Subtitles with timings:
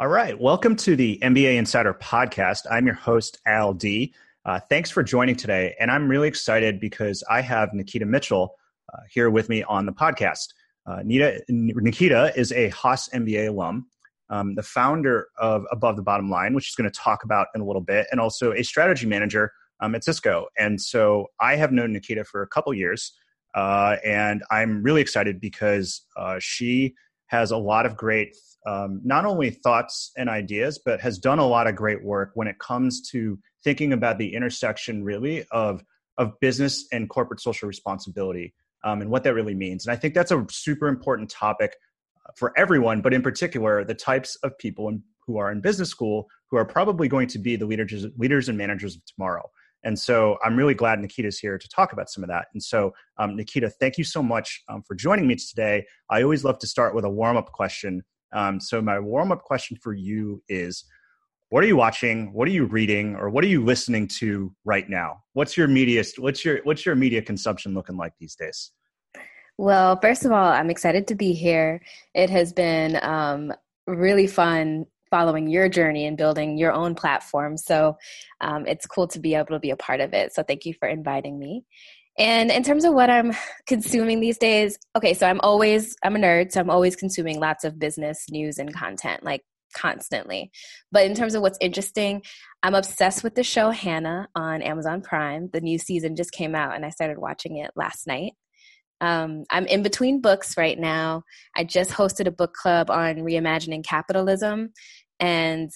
[0.00, 0.40] All right.
[0.40, 2.60] Welcome to the MBA Insider Podcast.
[2.70, 4.14] I'm your host, Al D.
[4.46, 5.74] Uh, thanks for joining today.
[5.78, 8.54] And I'm really excited because I have Nikita Mitchell
[8.90, 10.54] uh, here with me on the podcast.
[10.86, 13.88] Uh, Nita, Nikita is a Haas MBA alum,
[14.30, 17.60] um, the founder of Above the Bottom Line, which is going to talk about in
[17.60, 20.46] a little bit, and also a strategy manager um, at Cisco.
[20.58, 23.12] And so I have known Nikita for a couple years.
[23.54, 26.94] Uh, and I'm really excited because uh, she
[27.26, 28.34] has a lot of great
[28.66, 32.48] um, not only thoughts and ideas, but has done a lot of great work when
[32.48, 35.82] it comes to thinking about the intersection really of
[36.18, 38.52] of business and corporate social responsibility
[38.84, 39.86] um, and what that really means.
[39.86, 41.74] And I think that's a super important topic
[42.26, 45.88] uh, for everyone, but in particular, the types of people in, who are in business
[45.88, 49.48] school who are probably going to be the leaders leaders and managers of tomorrow.
[49.82, 52.48] And so I'm really glad Nikita's here to talk about some of that.
[52.52, 55.86] And so, um, Nikita, thank you so much um, for joining me today.
[56.10, 59.42] I always love to start with a warm up question um, so my warm up
[59.42, 60.84] question for you is
[61.50, 62.32] what are you watching?
[62.32, 63.16] What are you reading?
[63.16, 65.22] Or what are you listening to right now?
[65.32, 68.70] What's your media what's your what's your media consumption looking like these days?
[69.58, 71.82] Well first of all i'm excited to be here.
[72.14, 73.52] It has been um,
[73.86, 77.56] really fun following your journey and building your own platform.
[77.56, 77.98] So
[78.40, 80.32] um, it's cool to be able to be a part of it.
[80.32, 81.64] So thank you for inviting me
[82.20, 83.32] and in terms of what I'm
[83.66, 87.64] consuming these days, okay, so I'm always, I'm a nerd, so I'm always consuming lots
[87.64, 89.42] of business news and content, like
[89.74, 90.50] constantly.
[90.92, 92.22] But in terms of what's interesting,
[92.62, 95.48] I'm obsessed with the show Hanna on Amazon Prime.
[95.50, 98.34] The new season just came out and I started watching it last night.
[99.00, 101.22] Um, I'm in between books right now.
[101.56, 104.74] I just hosted a book club on reimagining capitalism.
[105.18, 105.70] And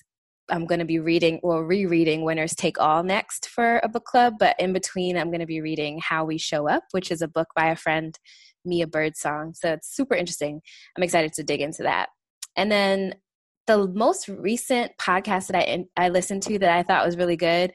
[0.50, 4.34] I'm going to be reading, well, rereading Winners Take All next for a book club.
[4.38, 7.28] But in between, I'm going to be reading How We Show Up, which is a
[7.28, 8.19] book by a friend,
[8.65, 9.54] Mia Birdsong.
[9.54, 10.60] So it's super interesting.
[10.97, 12.10] I'm excited to dig into that.
[12.56, 13.15] And then
[13.66, 17.72] the most recent podcast that I, I listened to that I thought was really good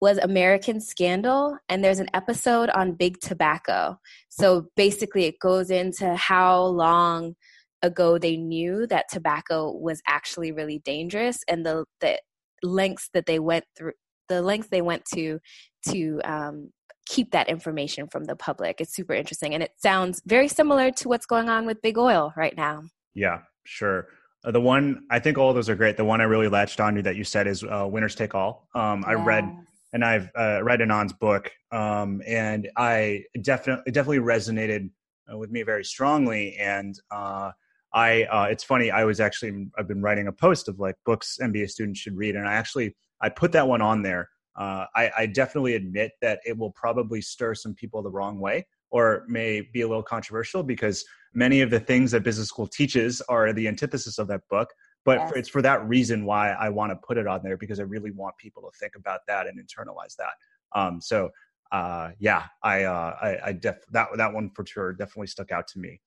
[0.00, 3.98] was American Scandal, and there's an episode on big tobacco.
[4.28, 7.36] So basically, it goes into how long
[7.84, 12.18] ago they knew that tobacco was actually really dangerous and the, the
[12.62, 13.92] lengths that they went through
[14.28, 15.38] the lengths they went to
[15.86, 16.70] to um,
[17.06, 18.80] keep that information from the public.
[18.80, 22.32] It's super interesting and it sounds very similar to what's going on with big oil
[22.36, 22.84] right now.
[23.14, 24.08] Yeah sure.
[24.44, 25.96] Uh, the one i think all those are great.
[25.96, 28.68] The one i really latched onto that you said is uh, winners take all.
[28.74, 29.10] Um, yes.
[29.10, 29.44] i read
[29.92, 34.90] and i've uh, read anand's book um, and i definitely definitely resonated
[35.32, 37.50] uh, with me very strongly and uh,
[37.94, 38.90] I uh, it's funny.
[38.90, 42.34] I was actually I've been writing a post of like books MBA students should read,
[42.34, 44.28] and I actually I put that one on there.
[44.56, 48.66] Uh, I, I definitely admit that it will probably stir some people the wrong way,
[48.90, 53.20] or may be a little controversial because many of the things that business school teaches
[53.28, 54.68] are the antithesis of that book.
[55.04, 55.32] But yes.
[55.36, 58.10] it's for that reason why I want to put it on there because I really
[58.10, 60.32] want people to think about that and internalize that.
[60.78, 61.30] Um, so
[61.72, 65.66] uh, yeah, I, uh, I, I def that that one for sure definitely stuck out
[65.68, 66.00] to me.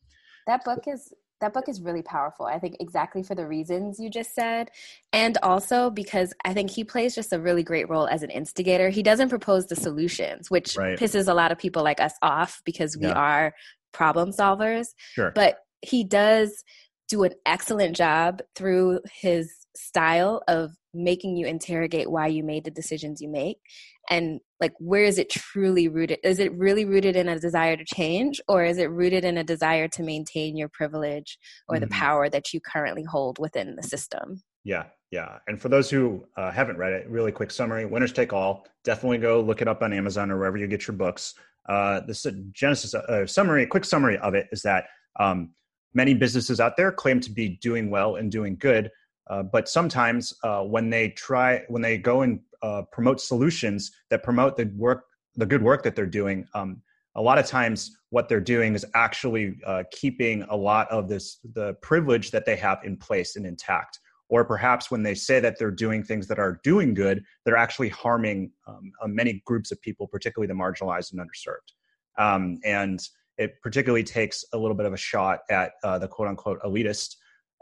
[0.48, 2.46] That book is that book is really powerful.
[2.46, 4.72] I think exactly for the reasons you just said.
[5.14, 8.90] And also because I think he plays just a really great role as an instigator.
[8.90, 10.98] He doesn't propose the solutions, which right.
[10.98, 13.14] pisses a lot of people like us off because we yeah.
[13.14, 13.54] are
[13.94, 14.88] problem solvers.
[15.14, 15.32] Sure.
[15.34, 16.64] But he does
[17.08, 22.72] do an excellent job through his style of making you interrogate why you made the
[22.72, 23.60] decisions you make
[24.10, 27.86] and like where is it truly rooted is it really rooted in a desire to
[27.86, 31.38] change or is it rooted in a desire to maintain your privilege
[31.68, 31.84] or mm-hmm.
[31.84, 34.42] the power that you currently hold within the system?
[34.64, 35.38] Yeah yeah.
[35.48, 38.68] And for those who uh, haven't read it really quick summary winners take all.
[38.84, 41.34] Definitely go look it up on amazon or wherever you get your books.
[41.68, 44.86] Uh, the genesis uh, summary quick summary of it is that
[45.20, 45.52] um,
[45.94, 48.90] many businesses out there claim to be doing well and doing good
[49.30, 54.24] uh, but sometimes uh, when they try when they go and uh, promote solutions that
[54.24, 56.82] promote the work the good work that they're doing um,
[57.18, 61.40] a lot of times what they're doing is actually uh, keeping a lot of this
[61.54, 64.00] the privilege that they have in place and intact.
[64.30, 67.90] Or perhaps when they say that they're doing things that are doing good they're actually
[67.90, 72.24] harming um, uh, many groups of people particularly the marginalized and underserved.
[72.24, 73.00] Um, and
[73.38, 77.16] it particularly takes a little bit of a shot at the quote unquote elitist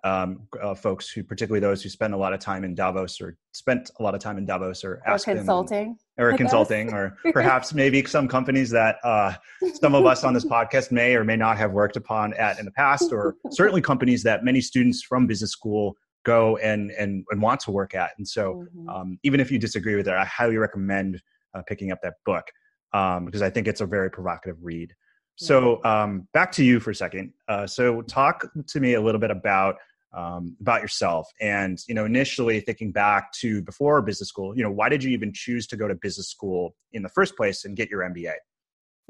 [0.06, 3.36] um, uh, folks who, particularly those who spend a lot of time in Davos or
[3.54, 6.94] spent a lot of time in Davos or, or consulting, or I consulting, guess.
[6.94, 9.34] or perhaps maybe some companies that uh,
[9.74, 12.66] some of us on this podcast may or may not have worked upon at in
[12.66, 17.42] the past, or certainly companies that many students from business school go and and, and
[17.42, 18.12] want to work at.
[18.20, 18.88] And so, mm-hmm.
[18.88, 21.20] um, even if you disagree with it, I highly recommend
[21.56, 22.46] uh, picking up that book
[22.94, 24.94] um, because I think it's a very provocative read.
[25.38, 27.34] So um, back to you for a second.
[27.50, 29.76] Uh, so talk to me a little bit about
[30.16, 34.72] um, about yourself and you know initially thinking back to before business school you know
[34.72, 37.76] why did you even choose to go to business school in the first place and
[37.76, 38.34] get your mba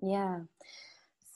[0.01, 0.39] yeah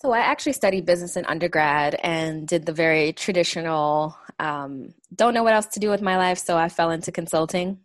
[0.01, 5.43] so i actually studied business in undergrad and did the very traditional um, don't know
[5.43, 7.77] what else to do with my life so i fell into consulting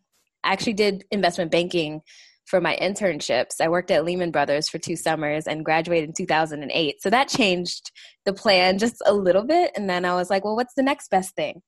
[0.42, 2.00] i actually did investment banking
[2.46, 3.58] for my internships.
[3.58, 7.00] I worked at Lehman Brothers for two summers and graduated in 2008.
[7.00, 7.90] So that changed
[8.26, 9.72] the plan just a little bit.
[9.74, 11.62] And then I was like, well, what's the next best thing?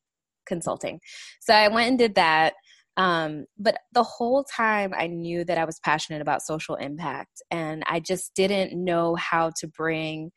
[0.47, 1.01] Consulting.
[1.41, 2.55] So I went and did that.
[2.97, 7.83] Um, but the whole time I knew that I was passionate about social impact, and
[7.87, 10.33] I just didn't know how to bring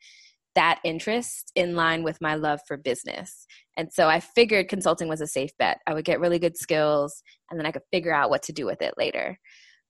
[0.54, 3.46] that interest in line with my love for business.
[3.76, 5.78] And so I figured consulting was a safe bet.
[5.86, 8.66] I would get really good skills, and then I could figure out what to do
[8.66, 9.38] with it later.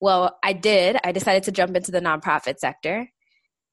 [0.00, 0.96] Well, I did.
[1.02, 3.08] I decided to jump into the nonprofit sector,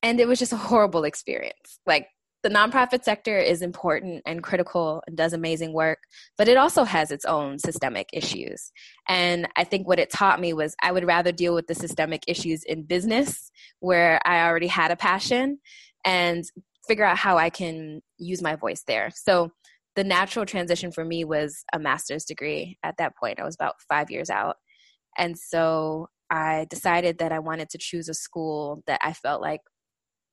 [0.01, 1.79] and it was just a horrible experience.
[1.85, 2.07] Like,
[2.43, 5.99] the nonprofit sector is important and critical and does amazing work,
[6.37, 8.71] but it also has its own systemic issues.
[9.07, 12.23] And I think what it taught me was I would rather deal with the systemic
[12.27, 15.59] issues in business where I already had a passion
[16.05, 16.43] and
[16.87, 19.09] figure out how I can use my voice there.
[19.13, 19.51] So
[19.95, 23.39] the natural transition for me was a master's degree at that point.
[23.39, 24.57] I was about five years out.
[25.17, 29.61] And so I decided that I wanted to choose a school that I felt like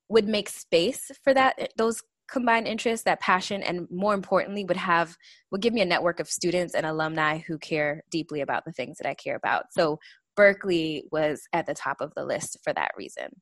[0.09, 4.77] would make space for that eh, those combined interests that passion and more importantly would
[4.77, 5.17] have
[5.51, 8.97] would give me a network of students and alumni who care deeply about the things
[8.99, 9.67] that i care about.
[9.73, 9.99] So
[10.37, 13.41] berkeley was at the top of the list for that reason.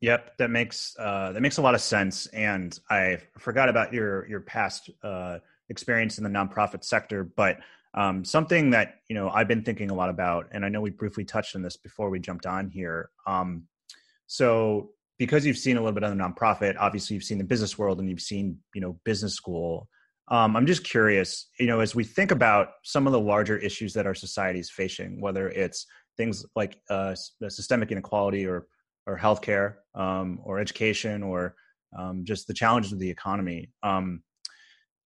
[0.00, 4.28] Yep that makes uh, that makes a lot of sense and i forgot about your
[4.28, 5.38] your past uh,
[5.68, 7.58] experience in the nonprofit sector but
[7.92, 10.90] um, something that you know i've been thinking a lot about and i know we
[10.90, 13.64] briefly touched on this before we jumped on here um,
[14.30, 17.76] so because you've seen a little bit of the nonprofit, obviously you've seen the business
[17.76, 19.88] world and you've seen, you know, business school.
[20.30, 23.92] Um, I'm just curious, you know, as we think about some of the larger issues
[23.94, 25.84] that our society is facing, whether it's
[26.16, 27.16] things like uh,
[27.48, 28.68] systemic inequality or
[29.04, 31.56] or healthcare um, or education or
[31.98, 33.72] um, just the challenges of the economy.
[33.82, 34.22] Um,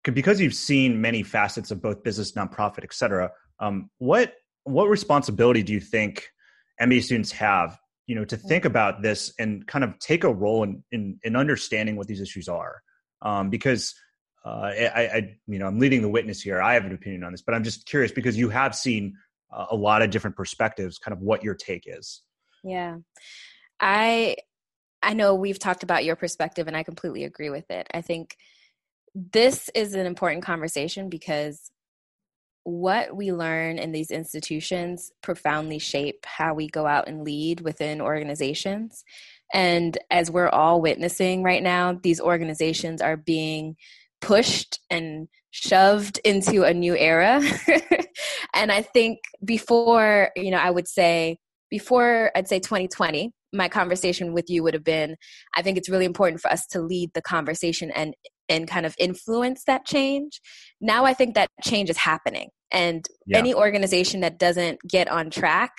[0.02, 3.30] because you've seen many facets of both business, nonprofit, et cetera,
[3.60, 4.34] um, what
[4.64, 6.28] what responsibility do you think
[6.80, 8.48] MBA students have you know to mm.
[8.48, 12.20] think about this and kind of take a role in in, in understanding what these
[12.20, 12.82] issues are.
[13.20, 13.94] Um, because
[14.44, 16.60] uh, I, I, you know i'm leading the witness here.
[16.60, 19.14] I have an opinion on this but i'm just curious because you have seen
[19.70, 22.22] a lot of different perspectives kind of what your take is.
[22.64, 22.98] Yeah.
[23.80, 24.36] I
[25.02, 27.86] i know we've talked about your perspective and i completely agree with it.
[27.92, 28.36] I think
[29.14, 31.71] this is an important conversation because
[32.64, 38.00] what we learn in these institutions profoundly shape how we go out and lead within
[38.00, 39.04] organizations.
[39.52, 43.76] And as we're all witnessing right now, these organizations are being
[44.20, 47.42] pushed and shoved into a new era.
[48.54, 51.38] and I think before, you know, I would say,
[51.68, 55.16] before I'd say 2020, my conversation with you would have been
[55.54, 58.14] I think it's really important for us to lead the conversation and
[58.48, 60.40] and kind of influence that change.
[60.80, 62.50] Now I think that change is happening.
[62.70, 63.38] And yeah.
[63.38, 65.72] any organization that doesn't get on track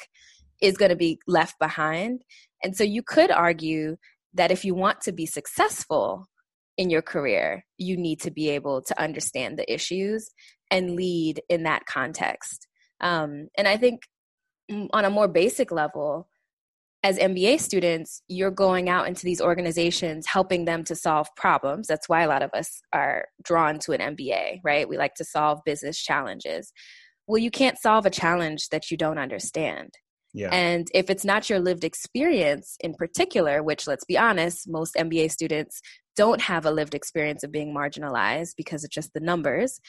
[0.61, 2.21] is going to be left behind.
[2.63, 3.97] And so you could argue
[4.33, 6.27] that if you want to be successful
[6.77, 10.29] in your career, you need to be able to understand the issues
[10.71, 12.67] and lead in that context.
[13.01, 14.01] Um, and I think
[14.71, 16.27] mm, on a more basic level,
[17.03, 21.87] as MBA students, you're going out into these organizations helping them to solve problems.
[21.87, 24.87] That's why a lot of us are drawn to an MBA, right?
[24.87, 26.71] We like to solve business challenges.
[27.27, 29.89] Well, you can't solve a challenge that you don't understand.
[30.33, 30.49] Yeah.
[30.51, 35.29] And if it's not your lived experience in particular, which let's be honest, most MBA
[35.29, 35.81] students
[36.15, 39.79] don't have a lived experience of being marginalized because of just the numbers,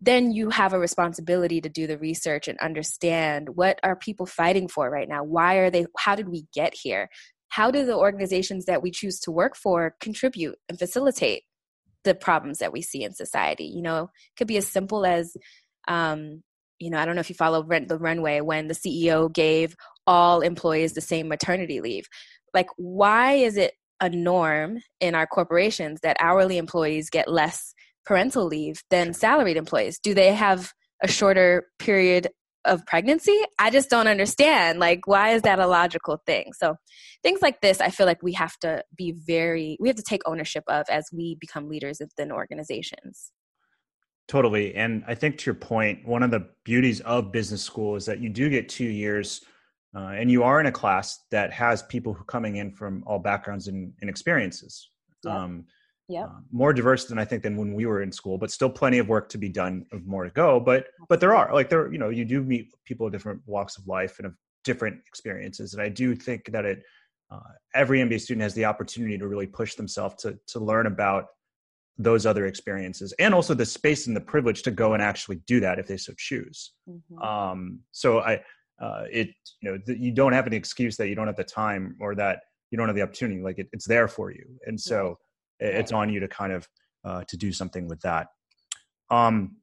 [0.00, 4.68] then you have a responsibility to do the research and understand what are people fighting
[4.68, 5.22] for right now?
[5.22, 7.08] Why are they how did we get here?
[7.48, 11.42] How do the organizations that we choose to work for contribute and facilitate
[12.04, 13.64] the problems that we see in society?
[13.64, 15.36] You know it could be as simple as
[15.88, 16.42] um,
[16.78, 19.76] you know i don't know if you follow rent the runway when the ceo gave
[20.06, 22.06] all employees the same maternity leave.
[22.54, 28.46] Like why is it a norm in our corporations that hourly employees get less parental
[28.46, 29.98] leave than salaried employees?
[29.98, 32.28] Do they have a shorter period
[32.64, 33.38] of pregnancy?
[33.58, 34.78] I just don't understand.
[34.78, 36.52] Like, why is that a logical thing?
[36.52, 36.76] So,
[37.22, 40.22] things like this, I feel like we have to be very, we have to take
[40.26, 43.32] ownership of as we become leaders within organizations.
[44.28, 44.74] Totally.
[44.76, 48.20] And I think to your point, one of the beauties of business school is that
[48.20, 49.40] you do get two years
[49.92, 53.18] uh, and you are in a class that has people who coming in from all
[53.18, 54.88] backgrounds and, and experiences.
[55.24, 55.36] Yeah.
[55.36, 55.64] Um,
[56.10, 56.24] yeah.
[56.24, 58.98] Uh, more diverse than I think than when we were in school, but still plenty
[58.98, 60.58] of work to be done, of more to go.
[60.58, 63.78] But but there are like there you know you do meet people of different walks
[63.78, 66.82] of life and of different experiences, and I do think that it
[67.30, 67.38] uh,
[67.74, 71.26] every MBA student has the opportunity to really push themselves to to learn about
[71.96, 75.60] those other experiences and also the space and the privilege to go and actually do
[75.60, 76.72] that if they so choose.
[76.88, 77.18] Mm-hmm.
[77.22, 78.40] Um, so I
[78.80, 79.28] uh, it
[79.60, 82.40] you know you don't have an excuse that you don't have the time or that
[82.70, 85.18] you don't have the opportunity like it, it's there for you and so
[85.60, 86.68] it's on you to kind of
[87.04, 88.28] uh, to do something with that.
[89.10, 89.56] Um,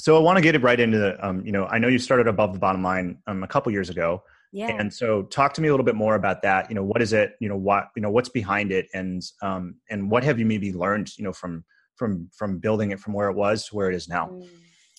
[0.00, 1.98] so i want to get it right into the um, you know i know you
[1.98, 4.22] started above the bottom line um, a couple years ago.
[4.52, 4.76] Yeah.
[4.80, 6.68] and so talk to me a little bit more about that.
[6.68, 8.88] You know what is it you know what you know what's behind it?
[8.92, 12.98] And um and what have you maybe learned you know from from from building it
[12.98, 14.26] from where it was to where it is now?
[14.26, 14.48] Mm,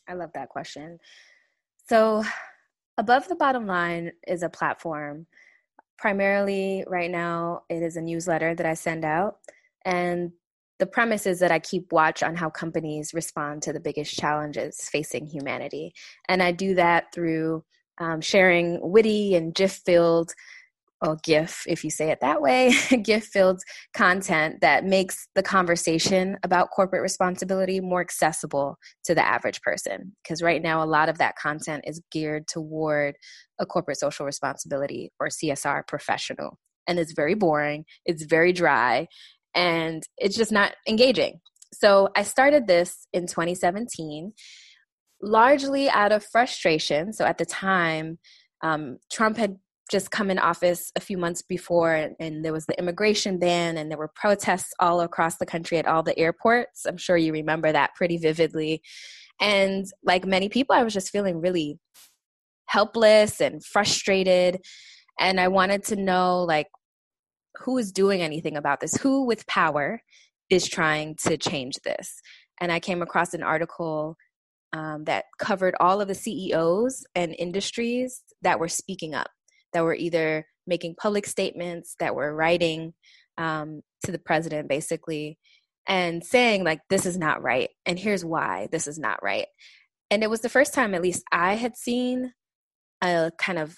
[0.07, 0.99] i love that question.
[1.89, 2.23] So
[2.97, 5.27] above the bottom line is a platform.
[5.97, 9.39] Primarily right now it is a newsletter that i send out
[9.85, 10.31] and
[10.79, 14.89] the premise is that I keep watch on how companies respond to the biggest challenges
[14.91, 15.93] facing humanity.
[16.27, 17.63] And I do that through
[17.99, 20.33] um, sharing witty and GIF filled
[21.01, 22.73] or GIF, if you say it that way,
[23.03, 23.61] GIF filled
[23.93, 30.15] content that makes the conversation about corporate responsibility more accessible to the average person.
[30.23, 33.15] Because right now, a lot of that content is geared toward
[33.59, 36.57] a corporate social responsibility or CSR professional.
[36.87, 39.07] And it's very boring, it's very dry,
[39.55, 41.39] and it's just not engaging.
[41.73, 44.33] So I started this in 2017,
[45.21, 47.13] largely out of frustration.
[47.13, 48.19] So at the time,
[48.63, 49.57] um, Trump had
[49.89, 53.77] just come in office a few months before, and, and, there was the immigration ban,
[53.77, 56.85] and there were protests all across the country at all the airports.
[56.85, 58.81] I'm sure you remember that pretty vividly.
[59.41, 61.77] And like many people, I was just feeling really
[62.67, 64.61] helpless and frustrated.
[65.19, 66.67] And I wanted to know, like,
[67.59, 68.95] who is doing anything about this?
[68.95, 70.01] Who with power
[70.49, 72.21] is trying to change this?
[72.59, 74.15] And I came across an article
[74.73, 79.29] um, that covered all of the CEOs and industries that were speaking up,
[79.73, 82.93] that were either making public statements, that were writing
[83.37, 85.37] um, to the president basically,
[85.87, 87.69] and saying, like, this is not right.
[87.85, 89.47] And here's why this is not right.
[90.09, 92.33] And it was the first time, at least, I had seen
[93.01, 93.75] a kind of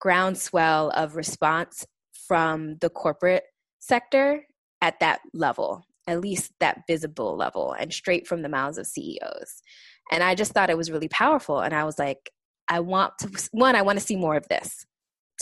[0.00, 1.84] groundswell of response
[2.26, 3.44] from the corporate
[3.80, 4.46] sector
[4.80, 9.62] at that level, at least that visible level, and straight from the mouths of CEOs.
[10.10, 11.60] And I just thought it was really powerful.
[11.60, 12.30] And I was like,
[12.68, 14.86] I want to, one, I want to see more of this.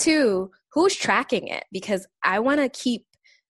[0.00, 1.64] Two, who's tracking it?
[1.72, 3.04] Because I want to keep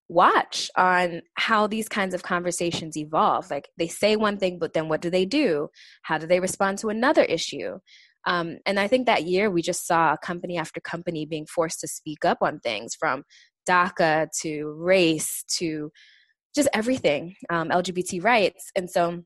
[0.08, 3.50] watch on how these kinds of conversations evolve.
[3.50, 5.68] Like they say one thing, but then what do they do?
[6.02, 7.78] How do they respond to another issue?
[8.26, 11.88] Um, and I think that year we just saw company after company being forced to
[11.88, 13.24] speak up on things from
[13.68, 15.90] DACA to race to
[16.54, 18.70] just everything, um, LGBT rights.
[18.76, 19.22] And so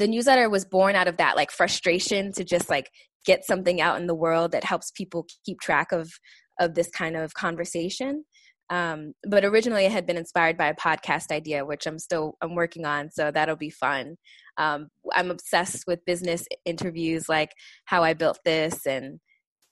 [0.00, 2.90] the newsletter was born out of that like frustration to just like
[3.26, 6.10] get something out in the world that helps people keep track of
[6.58, 8.24] of this kind of conversation
[8.70, 12.54] um, but originally it had been inspired by a podcast idea which i'm still i'm
[12.54, 14.16] working on so that'll be fun
[14.60, 17.52] um, i'm obsessed with business interviews like
[17.84, 19.18] how i built this and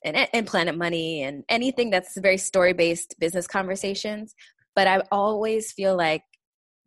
[0.04, 4.34] and, and planet money and anything that's very story based business conversations
[4.74, 6.22] but i always feel like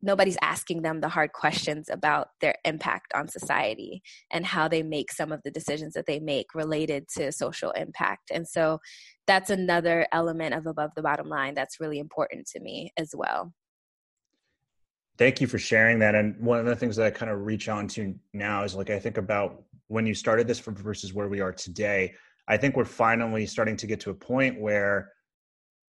[0.01, 5.11] nobody's asking them the hard questions about their impact on society and how they make
[5.11, 8.31] some of the decisions that they make related to social impact.
[8.31, 8.79] And so
[9.27, 13.53] that's another element of above the bottom line that's really important to me as well.
[15.21, 16.15] Thank you for sharing that.
[16.15, 18.89] And one of the things that I kind of reach on to now is like
[18.89, 22.13] I think about when you started this versus where we are today.
[22.47, 25.11] I think we're finally starting to get to a point where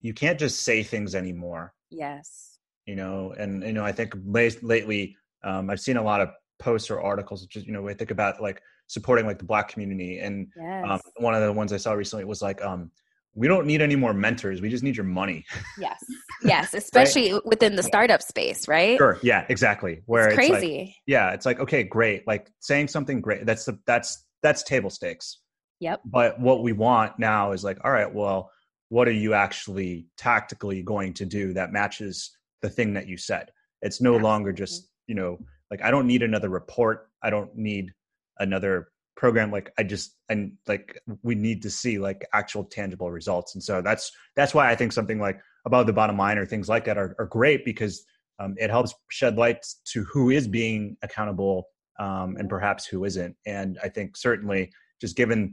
[0.01, 1.73] you can't just say things anymore.
[1.91, 2.53] Yes
[2.87, 4.15] you know and you know i think
[4.63, 8.11] lately um, i've seen a lot of posts or articles just you know i think
[8.11, 10.91] about like supporting like the black community and um, yes.
[10.91, 12.91] um, one of the ones i saw recently was like um,
[13.35, 15.45] we don't need any more mentors we just need your money
[15.79, 15.99] yes
[16.45, 17.47] yes especially right?
[17.47, 21.47] within the startup space right sure yeah exactly where it's, it's crazy like, yeah it's
[21.47, 25.41] like okay great like saying something great that's the that's that's table stakes
[25.81, 28.51] yep but what we want now is like all right well
[28.93, 33.51] what are you actually tactically going to do that matches the thing that you said.
[33.83, 34.23] It's no Absolutely.
[34.23, 35.39] longer just, you know,
[35.71, 37.09] like I don't need another report.
[37.23, 37.93] I don't need
[38.39, 43.55] another program like i just and like we need to see like actual tangible results
[43.55, 46.69] and so that's that's why i think something like above the bottom line or things
[46.69, 48.05] like that are, are great because
[48.39, 53.37] um, it helps shed light to who is being accountable um, and perhaps who isn't
[53.47, 55.53] and i think certainly just given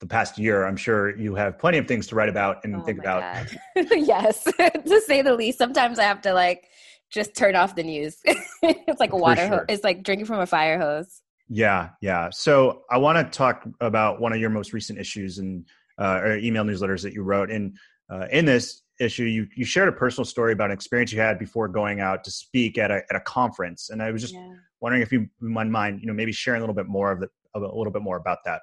[0.00, 2.80] the past year i'm sure you have plenty of things to write about and oh
[2.82, 3.46] think about
[3.90, 6.68] yes to say the least sometimes i have to like
[7.10, 8.18] just turn off the news
[8.62, 9.48] it's like a water sure.
[9.48, 12.28] hose it's like drinking from a fire hose yeah, yeah.
[12.30, 15.64] So I want to talk about one of your most recent issues and
[15.98, 17.50] uh, or email newsletters that you wrote.
[17.50, 17.76] And
[18.12, 21.38] uh, in this issue, you you shared a personal story about an experience you had
[21.38, 23.90] before going out to speak at a at a conference.
[23.90, 24.54] And I was just yeah.
[24.80, 27.28] wondering if you might mind, you know, maybe sharing a little bit more of the
[27.54, 28.62] a little bit more about that.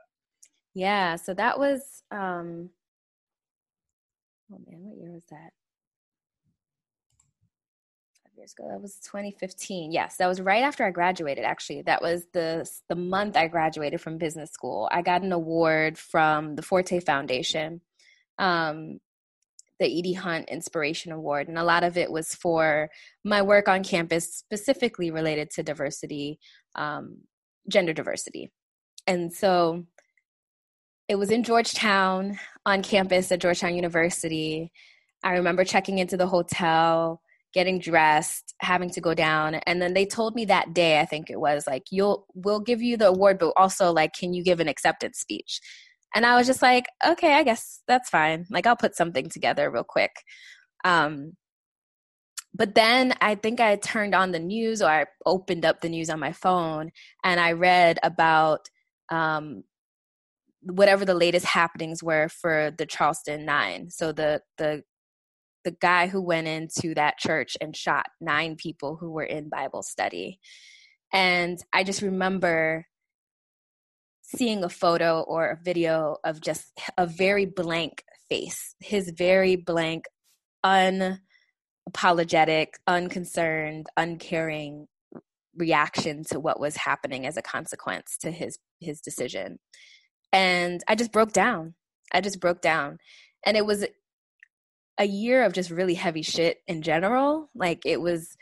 [0.73, 1.15] Yeah.
[1.15, 2.03] So that was.
[2.11, 2.69] um
[4.51, 5.53] Oh man, what year was that?
[8.23, 8.67] Five years ago.
[8.69, 9.91] That was 2015.
[9.91, 11.45] Yes, that was right after I graduated.
[11.45, 14.87] Actually, that was the the month I graduated from business school.
[14.91, 17.81] I got an award from the Forte Foundation,
[18.37, 18.99] um,
[19.79, 22.89] the Edie Hunt Inspiration Award, and a lot of it was for
[23.23, 26.39] my work on campus, specifically related to diversity,
[26.75, 27.17] um,
[27.69, 28.51] gender diversity,
[29.07, 29.83] and so
[31.07, 34.71] it was in Georgetown on campus at Georgetown University.
[35.23, 37.21] I remember checking into the hotel
[37.55, 39.55] getting dressed, having to go down.
[39.55, 42.81] And then they told me that day, I think it was like, you'll, we'll give
[42.81, 45.61] you the award, but also like, can you give an acceptance speech?
[46.15, 48.45] And I was just like, okay, I guess that's fine.
[48.49, 50.11] Like, I'll put something together real quick.
[50.85, 51.33] Um,
[52.53, 56.09] but then I think I turned on the news or I opened up the news
[56.09, 56.91] on my phone
[57.23, 58.69] and I read about
[59.11, 59.63] um,
[60.61, 63.89] whatever the latest happenings were for the Charleston Nine.
[63.89, 64.83] So the the
[65.65, 69.83] the guy who went into that church and shot nine people who were in Bible
[69.83, 70.39] study.
[71.11, 72.85] And I just remember
[74.37, 80.05] seeing a photo or a video of just a very blank face, his very blank,
[80.65, 84.87] unapologetic, unconcerned, uncaring
[85.55, 89.59] reaction to what was happening as a consequence to his his decision.
[90.33, 91.75] And I just broke down.
[92.13, 92.97] I just broke down.
[93.45, 93.85] And it was
[94.97, 97.49] a year of just really heavy shit in general.
[97.55, 98.35] Like it was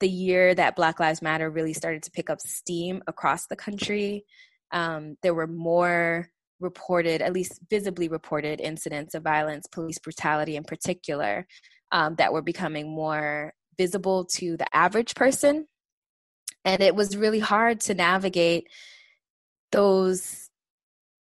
[0.00, 4.24] the year that Black Lives Matter really started to pick up steam across the country.
[4.72, 6.28] Um, there were more
[6.60, 11.46] reported, at least visibly reported, incidents of violence, police brutality in particular,
[11.92, 15.66] um, that were becoming more visible to the average person.
[16.64, 18.66] And it was really hard to navigate
[19.72, 20.48] those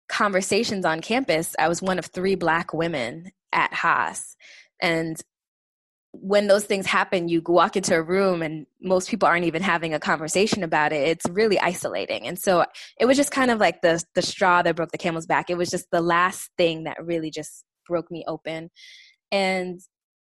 [0.07, 1.55] conversations on campus.
[1.57, 4.35] I was one of three Black women at Haas.
[4.81, 5.19] And
[6.13, 9.95] when those things happen, you walk into a room and most people aren't even having
[9.95, 11.07] a conversation about it.
[11.07, 12.27] It's really isolating.
[12.27, 12.65] And so
[12.99, 15.49] it was just kind of like the the straw that broke the camel's back.
[15.49, 18.69] It was just the last thing that really just broke me open.
[19.31, 19.81] And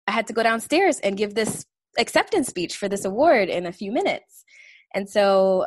[0.09, 1.65] I had to go downstairs and give this
[1.99, 4.45] acceptance speech for this award in a few minutes.
[4.93, 5.67] And so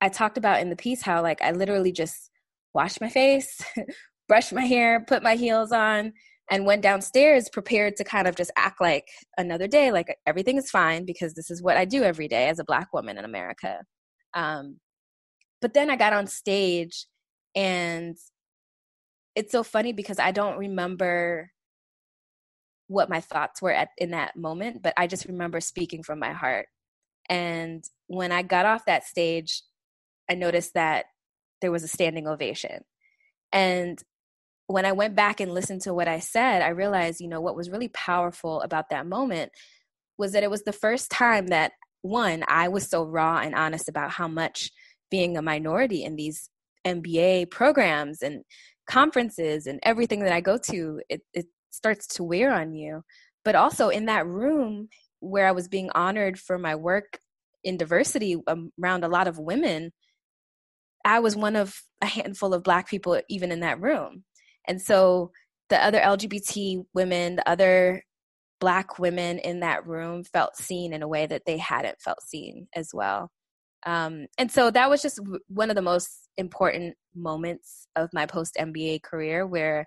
[0.00, 2.30] I talked about in the piece how like I literally just
[2.74, 3.64] washed my face,
[4.28, 6.12] brushed my hair, put my heels on,
[6.50, 9.06] and went downstairs prepared to kind of just act like
[9.38, 12.58] another day, like everything is fine because this is what I do every day as
[12.58, 13.80] a Black woman in America.
[14.34, 14.78] Um,
[15.62, 17.06] but then I got on stage,
[17.54, 18.16] and
[19.34, 21.50] it's so funny because I don't remember
[22.88, 26.32] what my thoughts were at in that moment, but I just remember speaking from my
[26.32, 26.66] heart.
[27.30, 29.62] And when I got off that stage,
[30.28, 31.06] I noticed that
[31.62, 32.82] there was a standing ovation.
[33.52, 34.02] And
[34.66, 37.56] when I went back and listened to what I said, I realized, you know, what
[37.56, 39.52] was really powerful about that moment
[40.16, 41.72] was that it was the first time that
[42.02, 44.70] one, I was so raw and honest about how much
[45.10, 46.48] being a minority in these
[46.86, 48.42] MBA programs and
[48.88, 53.02] conferences and everything that I go to, it, it starts to wear on you.
[53.44, 54.88] But also in that room
[55.20, 57.18] where I was being honored for my work
[57.62, 59.92] in diversity um, around a lot of women,
[61.04, 64.24] I was one of a handful of Black people even in that room.
[64.66, 65.30] And so
[65.68, 68.02] the other LGBT women, the other
[68.60, 72.68] Black women in that room felt seen in a way that they hadn't felt seen
[72.74, 73.30] as well.
[73.84, 78.56] Um, and so that was just one of the most important moments of my post
[78.58, 79.86] MBA career where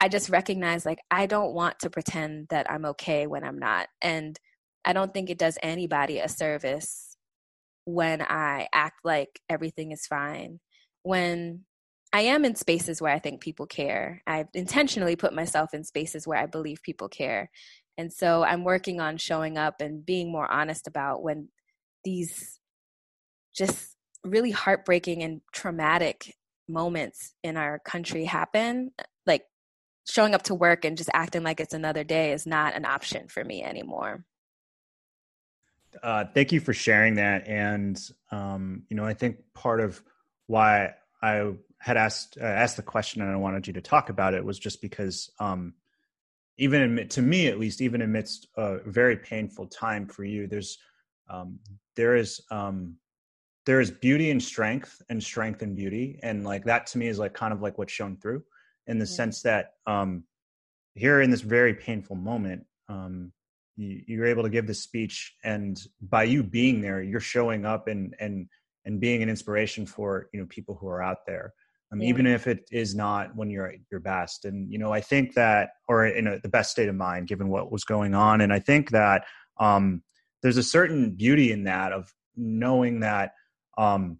[0.00, 3.88] I just recognized like, I don't want to pretend that I'm okay when I'm not.
[4.00, 4.38] And
[4.84, 7.16] I don't think it does anybody a service
[7.84, 10.60] when I act like everything is fine.
[11.02, 11.64] When
[12.12, 14.22] I am in spaces where I think people care.
[14.26, 17.50] I've intentionally put myself in spaces where I believe people care.
[17.98, 21.48] And so I'm working on showing up and being more honest about when
[22.04, 22.58] these
[23.54, 26.36] just really heartbreaking and traumatic
[26.68, 28.92] moments in our country happen.
[29.26, 29.44] Like
[30.08, 33.28] showing up to work and just acting like it's another day is not an option
[33.28, 34.24] for me anymore.
[36.02, 37.46] Uh, thank you for sharing that.
[37.48, 40.02] And, um, you know, I think part of
[40.46, 44.34] why I had asked uh, asked the question and I wanted you to talk about
[44.34, 45.74] it was just because um,
[46.58, 50.78] even in, to me at least, even amidst a very painful time for you, there's
[51.30, 51.60] um,
[51.96, 52.96] there is um,
[53.64, 57.18] there is beauty and strength and strength and beauty, and like that to me is
[57.18, 58.42] like kind of like what's shown through
[58.86, 59.14] in the mm-hmm.
[59.14, 60.24] sense that um,
[60.94, 63.32] here in this very painful moment, um,
[63.76, 67.86] you, you're able to give this speech, and by you being there, you're showing up
[67.86, 68.48] and and
[68.84, 71.52] and being an inspiration for you know people who are out there
[71.92, 72.08] um, yeah.
[72.08, 74.44] even if it is not when you're at your best.
[74.44, 77.48] And you know, I think that, or in a, the best state of mind, given
[77.48, 78.40] what was going on.
[78.40, 79.24] And I think that
[79.58, 80.02] um,
[80.42, 83.32] there's a certain beauty in that of knowing that
[83.76, 84.18] um,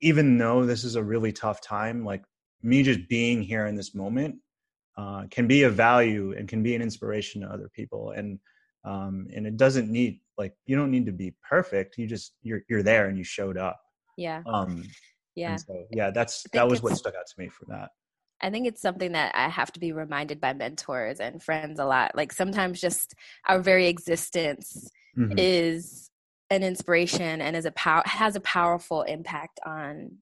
[0.00, 2.22] even though this is a really tough time, like
[2.62, 4.36] me just being here in this moment
[4.96, 8.10] uh, can be of value and can be an inspiration to other people.
[8.10, 8.38] And
[8.84, 11.98] um, and it doesn't need like you don't need to be perfect.
[11.98, 13.80] You just you're you're there and you showed up.
[14.18, 14.42] Yeah.
[14.46, 14.84] Um,
[15.38, 17.90] yeah so, yeah that's that was what stuck out to me from that
[18.40, 21.84] I think it's something that I have to be reminded by mentors and friends a
[21.84, 22.12] lot.
[22.14, 23.16] Like sometimes just
[23.48, 25.36] our very existence mm-hmm.
[25.36, 26.08] is
[26.48, 30.18] an inspiration and is a power has a powerful impact on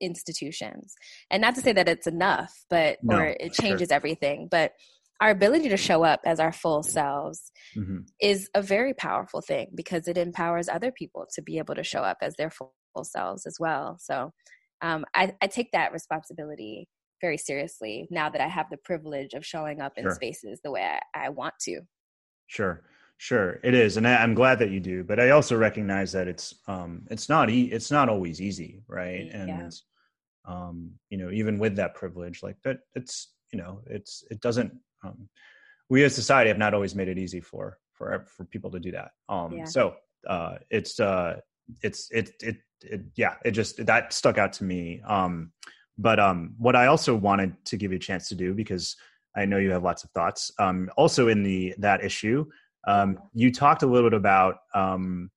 [0.00, 0.96] institutions.
[1.30, 3.96] And not to say that it's enough, but no, or it changes sure.
[3.96, 4.72] everything, but
[5.20, 7.98] our ability to show up as our full selves mm-hmm.
[8.20, 12.00] is a very powerful thing because it empowers other people to be able to show
[12.00, 13.96] up as their full selves as well.
[14.00, 14.32] So
[14.82, 16.88] um, I, I, take that responsibility
[17.20, 20.14] very seriously now that I have the privilege of showing up in sure.
[20.14, 20.82] spaces the way
[21.14, 21.82] I, I, want to.
[22.46, 22.82] Sure,
[23.18, 25.04] sure, it is, and I, am glad that you do.
[25.04, 29.28] But I also recognize that it's um, it's not e- it's not always easy, right?
[29.32, 29.70] And yeah.
[30.46, 34.72] um, you know, even with that privilege, like that, it's you know, it's it doesn't.
[35.04, 35.28] Um,
[35.90, 38.92] we as society have not always made it easy for for for people to do
[38.92, 39.10] that.
[39.28, 39.64] Um, yeah.
[39.64, 41.40] So uh, it's uh,
[41.82, 45.00] it's it it it, yeah, it just that stuck out to me.
[45.06, 45.52] Um,
[45.98, 48.96] but um, what I also wanted to give you a chance to do because
[49.36, 50.50] I know you have lots of thoughts.
[50.58, 52.46] Um, also in the that issue,
[52.86, 55.30] um, you talked a little bit about, um,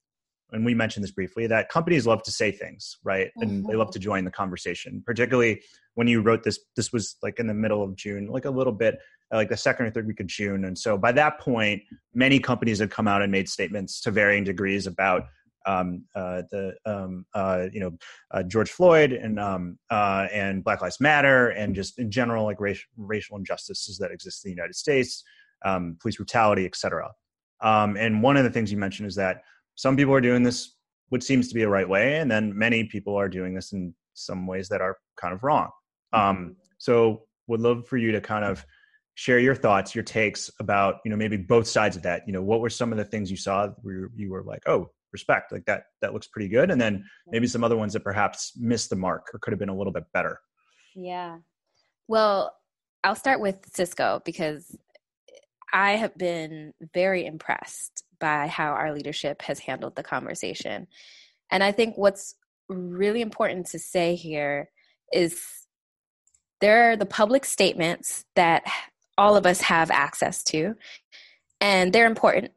[0.52, 3.32] and we mentioned this briefly, that companies love to say things, right?
[3.38, 3.70] And mm-hmm.
[3.70, 5.04] they love to join the conversation.
[5.06, 5.62] Particularly
[5.96, 8.74] when you wrote this, this was like in the middle of June, like a little
[8.74, 9.00] bit,
[9.32, 10.66] like the second or third week of June.
[10.66, 11.82] And so by that point,
[12.14, 15.26] many companies had come out and made statements to varying degrees about
[15.66, 17.92] um, uh, the um, uh, you know
[18.32, 22.60] uh, George Floyd and um, uh, and Black Lives Matter and just in general like
[22.60, 25.24] racial racial injustices that exist in the United States,
[25.66, 27.12] um, police brutality, etc.
[27.62, 29.42] Um, and one of the things you mentioned is that
[29.76, 30.76] some people are doing this
[31.10, 33.94] what seems to be a right way, and then many people are doing this in
[34.14, 35.70] some ways that are kind of wrong.
[36.12, 36.52] Um, mm-hmm.
[36.78, 38.66] so would love for you to kind of
[39.16, 42.42] share your thoughts your takes about you know maybe both sides of that you know
[42.42, 45.66] what were some of the things you saw where you were like oh respect like
[45.66, 46.72] that that looks pretty good.
[46.72, 49.70] And then maybe some other ones that perhaps missed the mark or could have been
[49.70, 50.40] a little bit better.
[50.96, 51.38] Yeah.
[52.08, 52.54] Well
[53.04, 54.78] i'll start with cisco because
[55.74, 60.88] i have been very impressed by how our leadership has handled the conversation.
[61.52, 62.36] And i think what's
[62.70, 64.70] really important to say here
[65.12, 65.42] is
[66.62, 68.64] there are the public statements that
[69.18, 70.76] all of us have access to
[71.60, 72.52] and they're important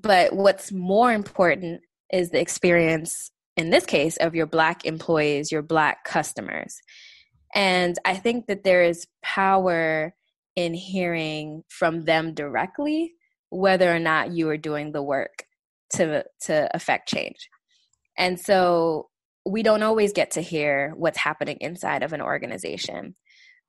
[0.00, 5.62] but what's more important is the experience, in this case, of your Black employees, your
[5.62, 6.80] Black customers.
[7.54, 10.14] And I think that there is power
[10.56, 13.14] in hearing from them directly
[13.50, 15.44] whether or not you are doing the work
[15.94, 17.48] to, to affect change.
[18.16, 19.08] And so
[19.44, 23.14] we don't always get to hear what's happening inside of an organization.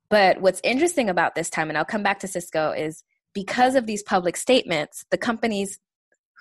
[0.08, 3.02] But what's interesting about this time, and I'll come back to Cisco, is
[3.34, 5.78] because of these public statements, the companies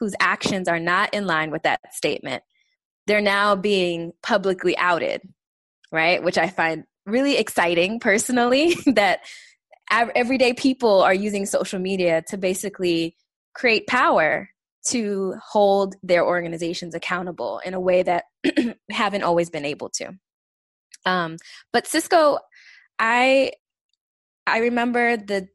[0.03, 2.43] whose actions are not in line with that statement,
[3.07, 5.21] they're now being publicly outed,
[5.93, 6.21] right?
[6.21, 9.21] Which I find really exciting personally that
[9.89, 13.15] everyday people are using social media to basically
[13.53, 14.49] create power
[14.87, 18.25] to hold their organizations accountable in a way that
[18.91, 20.11] haven't always been able to.
[21.05, 21.37] Um,
[21.71, 22.39] but Cisco,
[22.99, 23.53] I
[24.45, 25.47] I remember the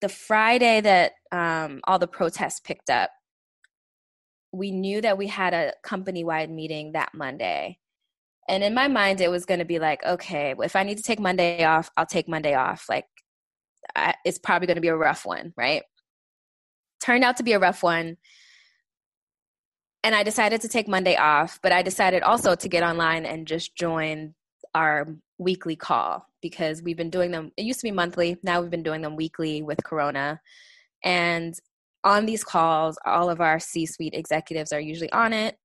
[0.00, 3.10] the Friday that um, all the protests picked up
[4.52, 7.78] we knew that we had a company wide meeting that Monday.
[8.48, 11.02] And in my mind, it was going to be like, okay, if I need to
[11.02, 12.86] take Monday off, I'll take Monday off.
[12.88, 13.04] Like,
[13.94, 15.82] I, it's probably going to be a rough one, right?
[17.00, 18.16] turned out to be a rough one.
[20.04, 23.46] And I decided to take Monday off, but I decided also to get online and
[23.46, 24.34] just join
[24.74, 25.08] our
[25.38, 27.50] weekly call because we've been doing them.
[27.56, 28.36] It used to be monthly.
[28.42, 30.40] Now we've been doing them weekly with Corona.
[31.04, 31.54] And
[32.04, 35.56] on these calls, all of our C suite executives are usually on it.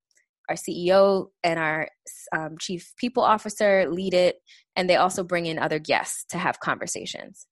[0.48, 1.88] Our CEO and our
[2.36, 4.36] um, chief people officer lead it,
[4.76, 7.46] and they also bring in other guests to have conversations.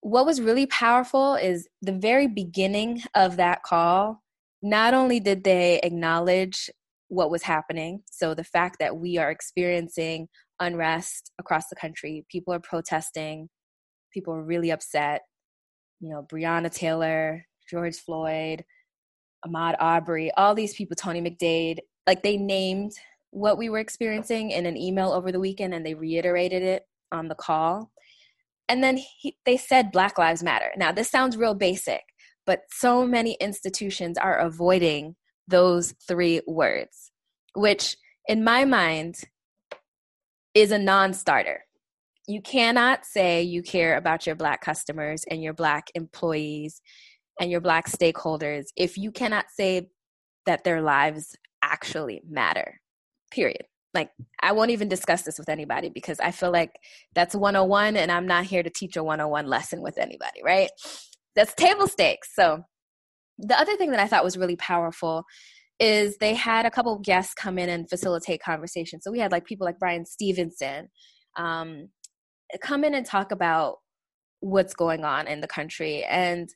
[0.00, 4.22] What was really powerful is the very beginning of that call.
[4.62, 6.70] Not only did they acknowledge
[7.08, 10.28] what was happening, so the fact that we are experiencing
[10.60, 13.48] unrest across the country, people are protesting,
[14.12, 15.22] people are really upset.
[16.00, 18.64] You know, Breonna Taylor, George Floyd,
[19.46, 22.92] Ahmaud Arbery, all these people, Tony McDade, like they named
[23.30, 27.28] what we were experiencing in an email over the weekend and they reiterated it on
[27.28, 27.90] the call.
[28.68, 30.72] And then he, they said Black Lives Matter.
[30.76, 32.02] Now, this sounds real basic,
[32.44, 37.12] but so many institutions are avoiding those three words,
[37.54, 39.20] which in my mind
[40.54, 41.65] is a non starter.
[42.26, 46.80] You cannot say you care about your Black customers and your Black employees
[47.40, 49.88] and your Black stakeholders if you cannot say
[50.46, 52.80] that their lives actually matter,
[53.30, 53.62] period.
[53.94, 54.10] Like,
[54.42, 56.72] I won't even discuss this with anybody because I feel like
[57.14, 60.70] that's 101 and I'm not here to teach a 101 lesson with anybody, right?
[61.34, 62.34] That's table stakes.
[62.34, 62.64] So,
[63.38, 65.24] the other thing that I thought was really powerful
[65.78, 69.00] is they had a couple of guests come in and facilitate conversation.
[69.00, 70.88] So we had like people like Bryan Stevenson
[71.36, 71.88] um,
[72.60, 73.78] come in and talk about
[74.40, 76.04] what's going on in the country.
[76.04, 76.48] And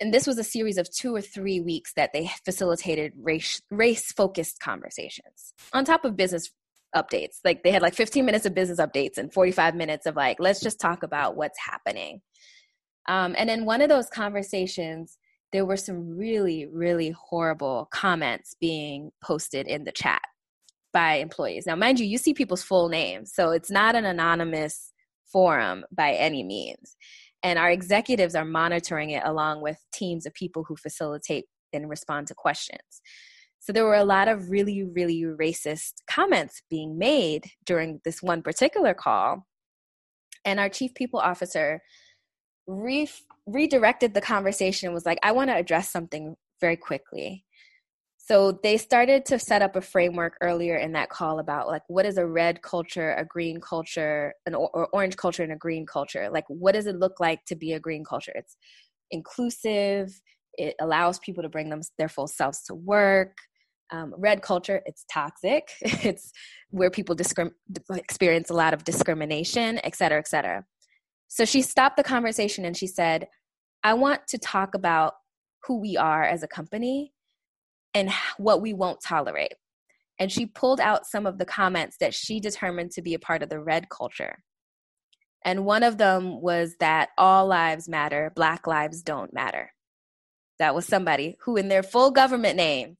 [0.00, 4.10] and this was a series of two or three weeks that they facilitated race race
[4.12, 6.50] focused conversations on top of business
[6.94, 7.38] updates.
[7.44, 10.60] Like they had like 15 minutes of business updates and 45 minutes of like let's
[10.60, 12.20] just talk about what's happening.
[13.08, 15.18] Um, and in one of those conversations
[15.52, 20.22] there were some really, really horrible comments being posted in the chat
[20.92, 21.66] by employees.
[21.66, 24.91] Now, mind you, you see people's full names, so it's not an anonymous
[25.32, 26.96] forum by any means.
[27.42, 32.28] And our executives are monitoring it along with teams of people who facilitate and respond
[32.28, 33.02] to questions.
[33.58, 38.42] So there were a lot of really, really racist comments being made during this one
[38.42, 39.46] particular call.
[40.44, 41.80] And our chief people officer
[42.66, 43.08] re-
[43.46, 47.44] redirected the conversation was like, I want to address something very quickly.
[48.24, 52.06] So they started to set up a framework earlier in that call about like what
[52.06, 56.30] is a red culture, a green culture, an or orange culture, and a green culture.
[56.30, 58.30] Like what does it look like to be a green culture?
[58.36, 58.56] It's
[59.10, 60.20] inclusive.
[60.54, 63.36] It allows people to bring them their full selves to work.
[63.90, 65.72] Um, red culture, it's toxic.
[65.80, 66.30] it's
[66.70, 67.54] where people discrim-
[67.90, 70.64] experience a lot of discrimination, et cetera, et cetera.
[71.26, 73.26] So she stopped the conversation and she said,
[73.82, 75.14] I want to talk about
[75.64, 77.14] who we are as a company
[77.94, 79.54] and what we won't tolerate.
[80.18, 83.42] And she pulled out some of the comments that she determined to be a part
[83.42, 84.42] of the red culture.
[85.44, 89.72] And one of them was that all lives matter, black lives don't matter.
[90.58, 92.96] That was somebody who, in their full government name,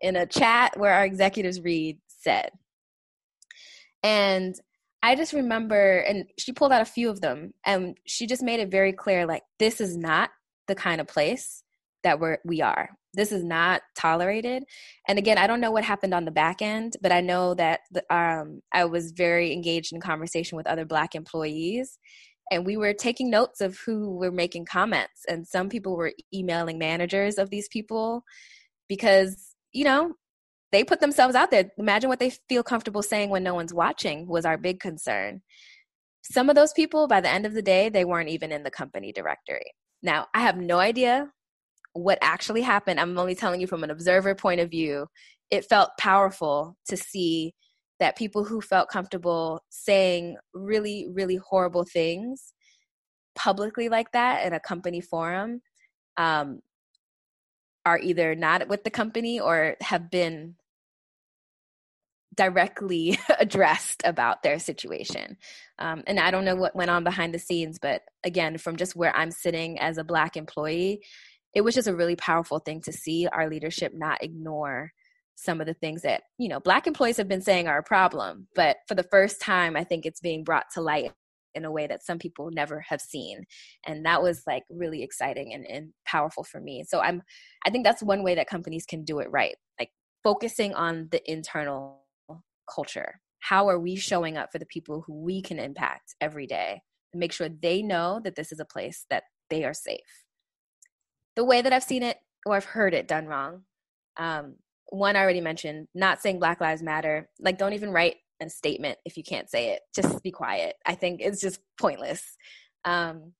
[0.00, 2.50] in a chat where our executives read, said.
[4.02, 4.54] And
[5.02, 8.60] I just remember, and she pulled out a few of them, and she just made
[8.60, 10.30] it very clear like, this is not
[10.68, 11.62] the kind of place
[12.02, 12.90] that we're, we are.
[13.14, 14.64] This is not tolerated.
[15.06, 17.80] And again, I don't know what happened on the back end, but I know that
[17.90, 21.98] the, um, I was very engaged in conversation with other Black employees,
[22.50, 25.24] and we were taking notes of who were making comments.
[25.28, 28.24] And some people were emailing managers of these people
[28.88, 30.14] because, you know,
[30.70, 31.70] they put themselves out there.
[31.78, 35.42] Imagine what they feel comfortable saying when no one's watching was our big concern.
[36.22, 38.70] Some of those people, by the end of the day, they weren't even in the
[38.70, 39.72] company directory.
[40.02, 41.30] Now, I have no idea
[41.92, 42.98] what actually happened.
[43.00, 45.06] I'm only telling you from an observer point of view.
[45.50, 47.54] It felt powerful to see
[48.00, 52.52] that people who felt comfortable saying really, really horrible things
[53.34, 55.60] publicly like that in a company forum
[56.16, 56.60] um,
[57.84, 60.56] are either not with the company or have been
[62.34, 65.36] directly addressed about their situation.
[65.78, 68.96] Um, and I don't know what went on behind the scenes, but again, from just
[68.96, 71.02] where I'm sitting as a Black employee,
[71.54, 74.92] it was just a really powerful thing to see our leadership not ignore
[75.34, 78.46] some of the things that you know black employees have been saying are a problem
[78.54, 81.12] but for the first time i think it's being brought to light
[81.54, 83.44] in a way that some people never have seen
[83.86, 87.22] and that was like really exciting and, and powerful for me so i'm
[87.66, 89.90] i think that's one way that companies can do it right like
[90.22, 92.02] focusing on the internal
[92.72, 93.20] culture?
[93.40, 96.80] How are we showing up for the people who we can impact every day
[97.12, 100.21] and make sure they know that this is a place that they are safe?
[101.36, 103.62] The way that I've seen it or I've heard it done wrong.
[104.16, 104.56] Um,
[104.90, 107.28] one I already mentioned, not saying Black Lives Matter.
[107.40, 109.80] Like, don't even write a statement if you can't say it.
[109.94, 110.76] Just be quiet.
[110.84, 112.36] I think it's just pointless.
[112.84, 113.32] Um,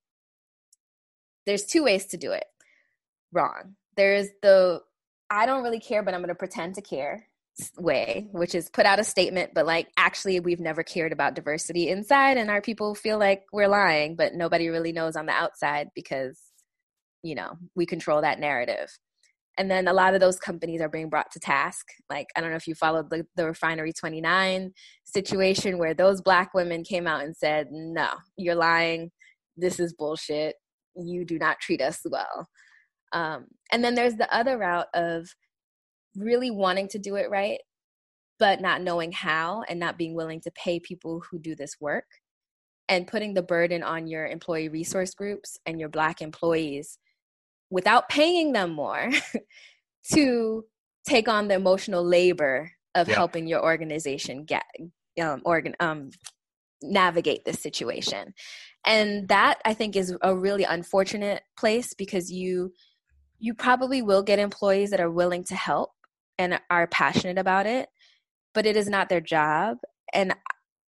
[1.47, 2.45] there's two ways to do it
[3.33, 3.75] wrong.
[3.97, 4.81] There's the
[5.29, 7.27] I don't really care, but I'm going to pretend to care
[7.79, 11.89] way, which is put out a statement, but like actually we've never cared about diversity
[11.89, 15.89] inside, and our people feel like we're lying, but nobody really knows on the outside
[15.95, 16.39] because,
[17.23, 18.91] you know, we control that narrative.
[19.59, 21.87] And then a lot of those companies are being brought to task.
[22.09, 24.73] Like, I don't know if you followed the, the Refinery 29
[25.05, 29.11] situation where those black women came out and said, no, you're lying.
[29.57, 30.57] This is bullshit.
[30.97, 32.49] You do not treat us well.
[33.13, 35.29] Um, and then there's the other route of
[36.17, 37.61] really wanting to do it right,
[38.39, 42.07] but not knowing how and not being willing to pay people who do this work
[42.89, 46.99] and putting the burden on your employee resource groups and your black employees
[47.73, 49.11] without paying them more
[50.13, 50.65] to
[51.09, 53.15] take on the emotional labor of yeah.
[53.15, 54.65] helping your organization get
[55.21, 56.11] um, organ um,
[56.83, 58.35] navigate this situation
[58.87, 62.73] and that i think is a really unfortunate place because you
[63.43, 65.91] you probably will get employees that are willing to help
[66.39, 67.89] and are passionate about it,
[68.55, 69.79] but it is not their job.
[70.15, 70.33] And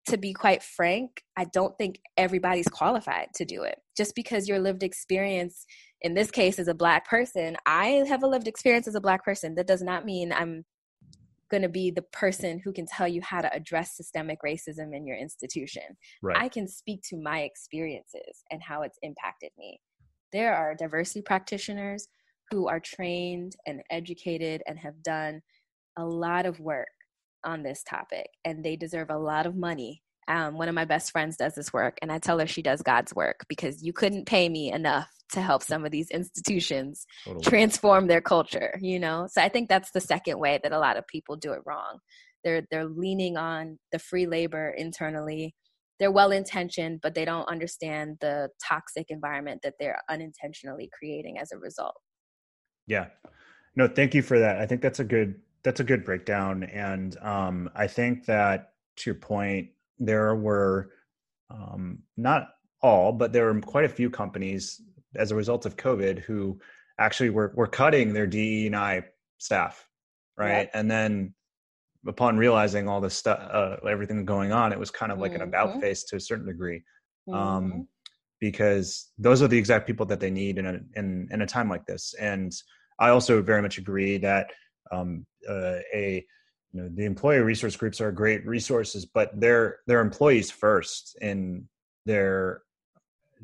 [0.08, 3.80] to be quite frank, I don't think everybody's qualified to do it.
[3.98, 5.65] Just because your lived experience,
[6.03, 9.23] in this case, as a Black person, I have a lived experience as a Black
[9.23, 9.55] person.
[9.55, 10.65] That does not mean I'm
[11.49, 15.07] going to be the person who can tell you how to address systemic racism in
[15.07, 15.83] your institution.
[16.21, 16.37] Right.
[16.37, 19.79] I can speak to my experiences and how it's impacted me.
[20.33, 22.07] There are diversity practitioners
[22.51, 25.41] who are trained and educated and have done
[25.97, 26.87] a lot of work
[27.45, 30.02] on this topic and they deserve a lot of money.
[30.27, 32.81] Um, one of my best friends does this work and I tell her she does
[32.81, 37.43] God's work because you couldn't pay me enough to help some of these institutions totally.
[37.43, 39.27] transform their culture, you know?
[39.29, 41.99] So I think that's the second way that a lot of people do it wrong.
[42.43, 45.55] They're they're leaning on the free labor internally.
[45.99, 51.51] They're well intentioned, but they don't understand the toxic environment that they're unintentionally creating as
[51.51, 51.95] a result.
[52.88, 53.07] Yeah.
[53.75, 54.57] No, thank you for that.
[54.57, 56.63] I think that's a good that's a good breakdown.
[56.63, 60.89] And um, I think that to your point, there were
[61.49, 62.49] um, not
[62.82, 64.82] all, but there were quite a few companies
[65.15, 66.60] as a result of COVID who
[66.99, 69.03] actually were were cutting their DE and I
[69.38, 69.88] staff,
[70.38, 70.69] right?
[70.73, 71.34] And then
[72.08, 75.41] upon realizing all this stuff, uh, everything going on, it was kind of like mm-hmm.
[75.41, 76.84] an about face to a certain degree.
[77.27, 77.39] Um, mm-hmm.
[77.39, 77.88] Um,
[78.39, 81.69] because those are the exact people that they need in a in, in a time
[81.69, 82.13] like this.
[82.19, 82.51] And
[82.99, 84.47] I also very much agree that
[84.91, 86.25] um, uh, a
[86.73, 91.65] you know the employee resource groups are great resources, but they're they're employees first and
[92.05, 92.62] they're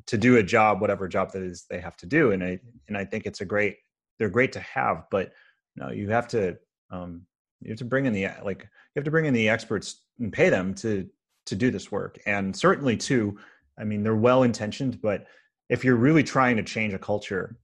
[0.07, 2.31] to do a job, whatever job that is they have to do.
[2.31, 3.77] And I and I think it's a great
[4.17, 5.31] they're great to have, but
[5.75, 6.57] you know you have to
[6.91, 7.21] um,
[7.61, 10.33] you have to bring in the like you have to bring in the experts and
[10.33, 11.07] pay them to
[11.45, 13.37] to do this work and certainly too
[13.79, 15.25] I mean, they're well intentioned, but
[15.69, 17.57] if you're really trying to change a culture,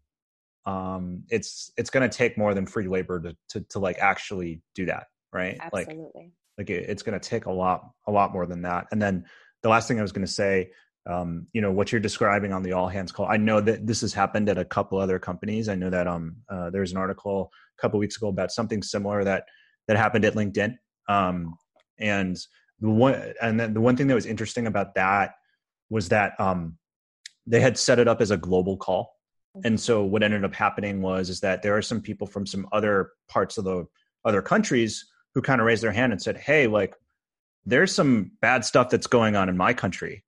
[0.65, 4.61] um, it's it's going to take more than free labor to, to to like actually
[4.73, 5.57] do that, right?
[5.59, 6.31] Absolutely.
[6.57, 8.87] Like, like it, it's going to take a lot a lot more than that.
[8.91, 9.25] And then
[9.61, 10.71] the last thing I was going to say,
[11.07, 13.27] um, you know, what you're describing on the all hands call.
[13.27, 15.69] I know that this has happened at a couple other companies.
[15.69, 19.23] I know that um, uh, there's an article a couple weeks ago about something similar
[19.23, 19.45] that
[19.87, 20.77] that happened at LinkedIn.
[21.07, 21.55] Um,
[21.99, 22.37] and
[22.79, 25.35] the one and then the one thing that was interesting about that
[25.89, 26.77] was that um,
[27.45, 29.11] they had set it up as a global call.
[29.63, 32.67] And so what ended up happening was is that there are some people from some
[32.73, 33.85] other parts of the
[34.25, 36.95] other countries who kind of raised their hand and said, "Hey, like
[37.65, 40.23] there's some bad stuff that's going on in my country.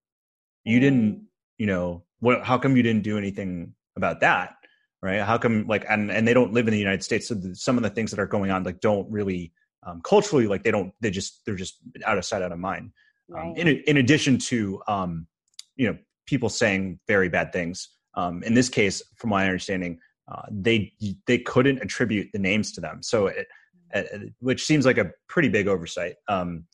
[0.66, 1.24] You didn't, mm.
[1.58, 4.56] you know, what how come you didn't do anything about that?"
[5.02, 5.22] Right?
[5.22, 7.78] How come like and and they don't live in the United States, so the, some
[7.78, 10.92] of the things that are going on like don't really um, culturally like they don't
[11.00, 12.92] they just they're just out of sight out of mind.
[13.30, 13.48] Um, right.
[13.48, 15.28] Um, in in addition to um,
[15.78, 17.90] you know people saying very bad things.
[18.16, 20.00] Um, in this case, from my understanding,
[20.30, 20.92] uh, they
[21.28, 23.48] they couldn't attribute the names to them, so it,
[24.40, 26.16] which seems like a pretty big oversight.
[26.28, 26.66] Um,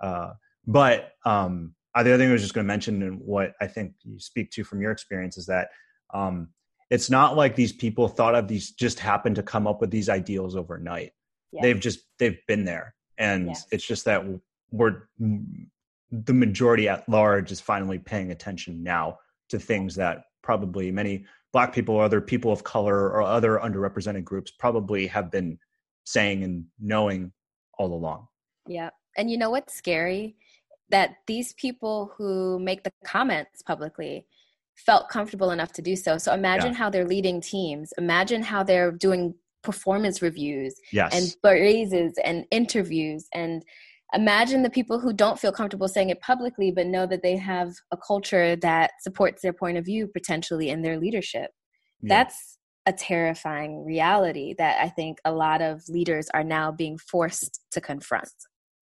[0.00, 0.32] uh,
[0.66, 3.94] but um, the other thing I was just going to mention, and what I think
[4.02, 5.68] you speak to from your experience, is that
[6.14, 6.48] um,
[6.90, 10.08] it's not like these people thought of these just happened to come up with these
[10.08, 11.12] ideals overnight.
[11.60, 14.24] They've just they've been there, and it's just that
[14.70, 21.24] we're the majority at large is finally paying attention now to things that probably many
[21.52, 25.58] black people or other people of color or other underrepresented groups probably have been
[26.04, 27.32] saying and knowing
[27.78, 28.26] all along.
[28.66, 28.90] Yeah.
[29.16, 30.36] And you know what's scary?
[30.90, 34.26] That these people who make the comments publicly,
[34.76, 36.18] felt comfortable enough to do so.
[36.18, 36.78] So imagine yeah.
[36.78, 37.92] how they're leading teams.
[37.98, 41.14] Imagine how they're doing performance reviews yes.
[41.14, 43.64] and raises and interviews and
[44.14, 47.72] imagine the people who don't feel comfortable saying it publicly but know that they have
[47.92, 51.52] a culture that supports their point of view potentially in their leadership
[52.02, 52.08] yeah.
[52.16, 57.60] that's a terrifying reality that i think a lot of leaders are now being forced
[57.70, 58.28] to confront.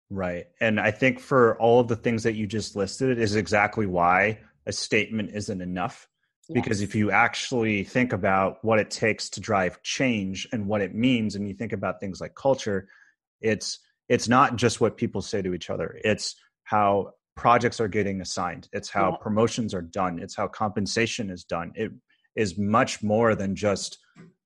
[0.09, 0.45] Right.
[0.61, 4.39] And i think for all of the things that you just listed is exactly why
[4.65, 6.07] a statement isn't enough.
[6.53, 10.95] Because if you actually think about what it takes to drive change and what it
[10.95, 12.87] means and you think about things like culture
[13.41, 13.79] it's
[14.09, 15.99] it's not just what people say to each other.
[16.03, 18.69] It's how projects are getting assigned.
[18.71, 19.17] It's how yeah.
[19.17, 20.19] promotions are done.
[20.19, 21.71] It's how compensation is done.
[21.75, 21.91] It
[22.37, 23.97] is much more than just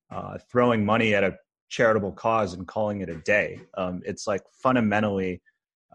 [0.10, 1.36] uh, throwing money at a
[1.70, 3.60] charitable cause and calling it a day.
[3.78, 5.42] Um, it's like fundamentally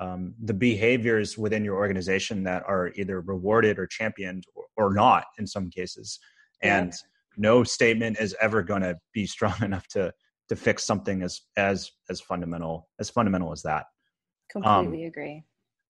[0.01, 5.25] um, the behaviors within your organization that are either rewarded or championed or, or not
[5.39, 6.19] in some cases.
[6.63, 6.99] And yeah.
[7.37, 10.13] no statement is ever going to be strong enough to
[10.49, 13.87] to fix something as as as fundamental as fundamental as that.
[14.49, 15.45] Completely um, agree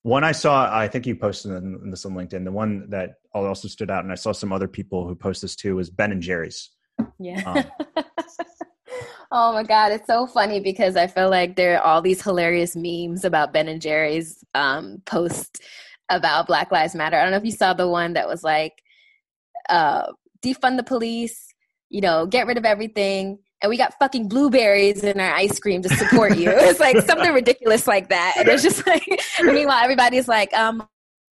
[0.06, 1.50] one i saw i think you posted
[1.90, 2.44] this on linkedin.
[2.44, 5.56] The one that also stood out and i saw some other people who post this
[5.56, 6.70] too was ben and jerry's.
[7.18, 7.42] Yeah.
[7.44, 8.04] Um,
[9.32, 12.76] Oh my god, it's so funny because I feel like there are all these hilarious
[12.76, 15.60] memes about Ben and Jerry's um, post
[16.08, 17.16] about Black Lives Matter.
[17.16, 18.80] I don't know if you saw the one that was like,
[19.68, 21.52] uh, defund the police,
[21.88, 25.82] you know, get rid of everything, and we got fucking blueberries in our ice cream
[25.82, 26.50] to support you.
[26.54, 28.34] it's like something ridiculous like that.
[28.38, 29.04] And it's just like,
[29.42, 30.86] meanwhile, everybody's like, um,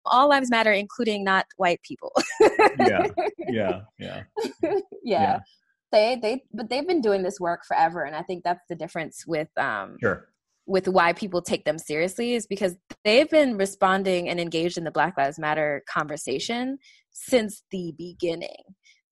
[0.05, 2.12] all lives matter, including not white people.
[2.41, 3.07] yeah,
[3.39, 4.23] yeah, yeah,
[4.62, 5.39] yeah, yeah.
[5.93, 9.27] They they but they've been doing this work forever and i think that's the difference
[9.27, 10.27] with um sure.
[10.64, 14.91] with why people take them seriously is because they've been responding and engaged in the
[14.91, 16.79] black lives matter conversation
[17.11, 18.62] since the beginning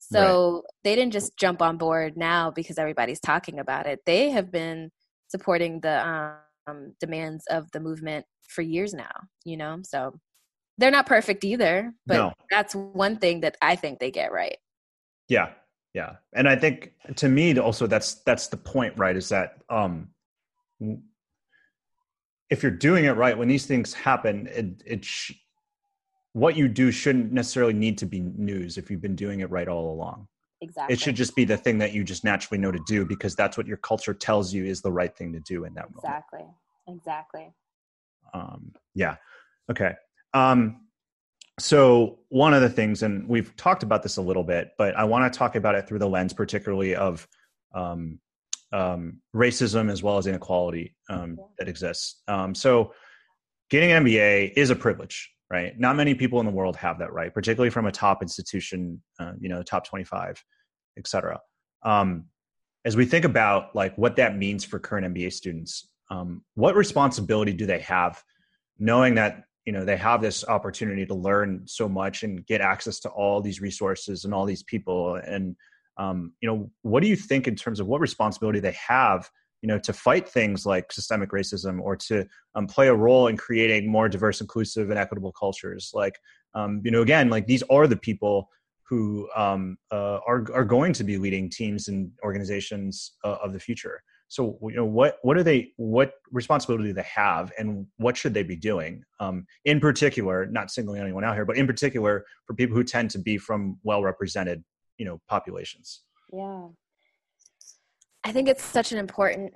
[0.00, 0.62] so right.
[0.82, 4.00] they didn't just jump on board now because everybody's talking about it.
[4.06, 4.90] They have been
[5.28, 6.36] supporting the
[6.66, 9.12] um, demands of the movement for years now
[9.44, 9.78] you know?
[9.84, 10.18] So
[10.78, 12.32] they're not perfect either but no.
[12.50, 14.56] that's one thing that i think they get right.
[15.28, 15.50] Yeah.
[15.94, 16.16] Yeah.
[16.32, 20.08] And i think to me also that's that's the point right is that um
[22.48, 25.32] if you're doing it right when these things happen it it sh-
[26.32, 29.68] what you do shouldn't necessarily need to be news if you've been doing it right
[29.68, 30.28] all along.
[30.62, 30.92] Exactly.
[30.92, 33.56] it should just be the thing that you just naturally know to do because that's
[33.56, 36.40] what your culture tells you is the right thing to do in that exactly.
[36.40, 36.54] moment.
[36.86, 37.40] Exactly.
[37.42, 37.54] Exactly.
[38.34, 39.16] Um yeah.
[39.70, 39.94] Okay.
[40.34, 40.82] Um
[41.58, 45.04] so one of the things and we've talked about this a little bit but i
[45.04, 47.28] want to talk about it through the lens particularly of
[47.74, 48.18] um,
[48.72, 52.22] um, racism as well as inequality um, that exists.
[52.28, 52.94] Um, so
[53.68, 55.78] getting an mba is a privilege right?
[55.78, 59.32] Not many people in the world have that right particularly from a top institution uh,
[59.40, 60.42] you know top 25
[60.98, 61.40] et cetera.
[61.82, 62.26] Um,
[62.84, 67.52] as we think about like what that means for current mba students um, what responsibility
[67.52, 68.22] do they have
[68.78, 72.98] knowing that you know they have this opportunity to learn so much and get access
[73.00, 75.16] to all these resources and all these people?
[75.16, 75.54] And
[75.96, 79.30] um, you know what do you think in terms of what responsibility they have
[79.62, 83.36] you know to fight things like systemic racism or to um, play a role in
[83.36, 85.90] creating more diverse inclusive and equitable cultures.
[85.94, 86.18] Like
[86.54, 88.48] um, you know again like these are the people
[88.88, 93.60] who um, uh, are are going to be leading teams and organizations uh, of the
[93.60, 94.02] future.
[94.28, 98.32] So you know what what are they what responsibility do they have and what should
[98.32, 99.04] they be doing?
[99.18, 103.10] Um, in particular not singling anyone out here but in particular for people who tend
[103.10, 104.64] to be from well represented
[104.98, 106.02] you know populations.
[106.32, 106.68] Yeah
[108.24, 109.52] i think it's such an important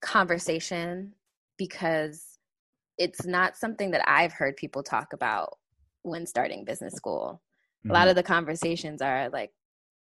[0.00, 1.12] conversation
[1.56, 2.38] because
[2.98, 5.58] it's not something that i've heard people talk about
[6.02, 7.40] when starting business school
[7.80, 7.90] mm-hmm.
[7.90, 8.10] a lot mm-hmm.
[8.10, 9.50] of the conversations are like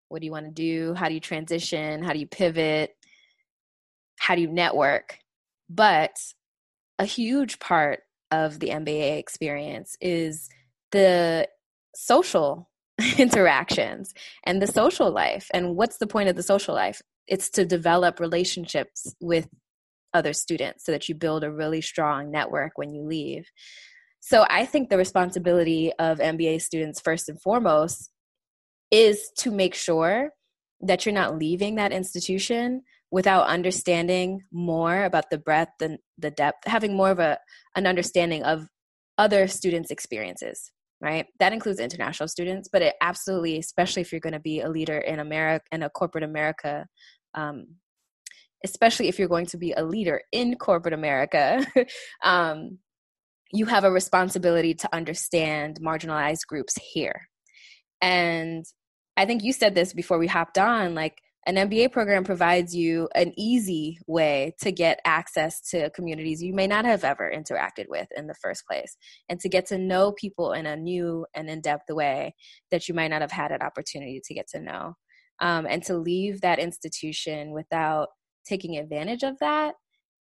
[0.09, 2.95] what do you want to do how do you transition how do you pivot
[4.21, 5.17] how do you network?
[5.67, 6.15] But
[6.99, 10.47] a huge part of the MBA experience is
[10.91, 11.47] the
[11.95, 12.69] social
[13.17, 15.49] interactions and the social life.
[15.55, 17.01] And what's the point of the social life?
[17.27, 19.47] It's to develop relationships with
[20.13, 23.45] other students so that you build a really strong network when you leave.
[24.19, 28.11] So I think the responsibility of MBA students, first and foremost,
[28.91, 30.31] is to make sure
[30.81, 36.65] that you're not leaving that institution without understanding more about the breadth and the depth
[36.65, 37.37] having more of a
[37.75, 38.67] an understanding of
[39.17, 40.71] other students experiences
[41.01, 41.25] right?
[41.39, 44.97] That includes international students but it absolutely especially if you're going to be a leader
[44.99, 46.85] in america in a corporate america
[47.33, 47.65] um,
[48.63, 51.65] especially if you're going to be a leader in corporate america
[52.23, 52.77] um,
[53.53, 57.27] you have a responsibility to understand marginalized groups here.
[58.01, 58.65] And
[59.17, 63.09] I think you said this before we hopped on, like an MBA program provides you
[63.15, 68.07] an easy way to get access to communities you may not have ever interacted with
[68.15, 68.95] in the first place
[69.27, 72.35] and to get to know people in a new and in depth way
[72.69, 74.95] that you might not have had an opportunity to get to know.
[75.39, 78.09] Um, and to leave that institution without
[78.45, 79.73] taking advantage of that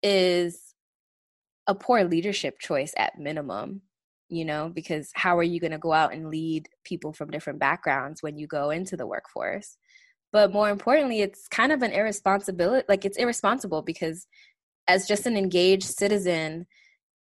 [0.01, 0.73] is
[1.67, 3.81] a poor leadership choice at minimum
[4.29, 7.59] you know because how are you going to go out and lead people from different
[7.59, 9.77] backgrounds when you go into the workforce
[10.31, 14.27] but more importantly it's kind of an irresponsibility like it's irresponsible because
[14.87, 16.65] as just an engaged citizen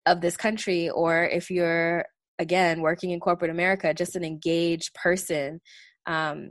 [0.06, 2.04] of this country or if you're
[2.38, 5.61] again working in corporate america just an engaged person
[6.06, 6.50] um,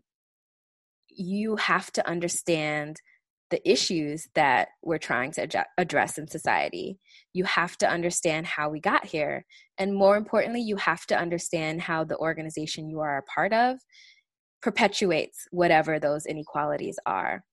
[1.09, 3.01] you have to understand
[3.49, 6.99] the issues that we're trying to address in society.
[7.33, 9.45] You have to understand how we got here.
[9.77, 13.77] And more importantly, you have to understand how the organization you are a part of
[14.61, 17.43] perpetuates whatever those inequalities are.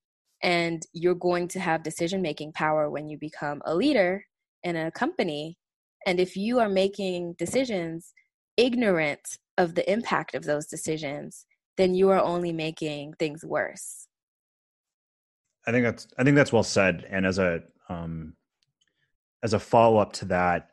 [0.42, 4.24] And you're going to have decision making power when you become a leader
[4.62, 5.56] in a company.
[6.06, 8.12] And if you are making decisions
[8.56, 11.46] ignorant of the impact of those decisions,
[11.76, 14.06] then you are only making things worse
[15.66, 17.06] I think that's I think that's well said.
[17.10, 18.34] And as a um,
[19.42, 20.70] as a follow up to that,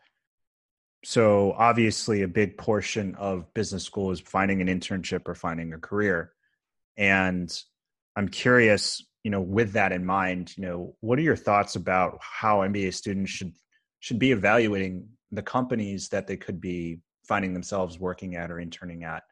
[1.03, 5.77] so obviously a big portion of business school is finding an internship or finding a
[5.77, 6.31] career.
[6.97, 7.53] And
[8.15, 12.19] I'm curious, you know, with that in mind, you know, what are your thoughts about
[12.21, 13.53] how MBA students should
[13.99, 19.03] should be evaluating the companies that they could be finding themselves working at or interning
[19.03, 19.23] at?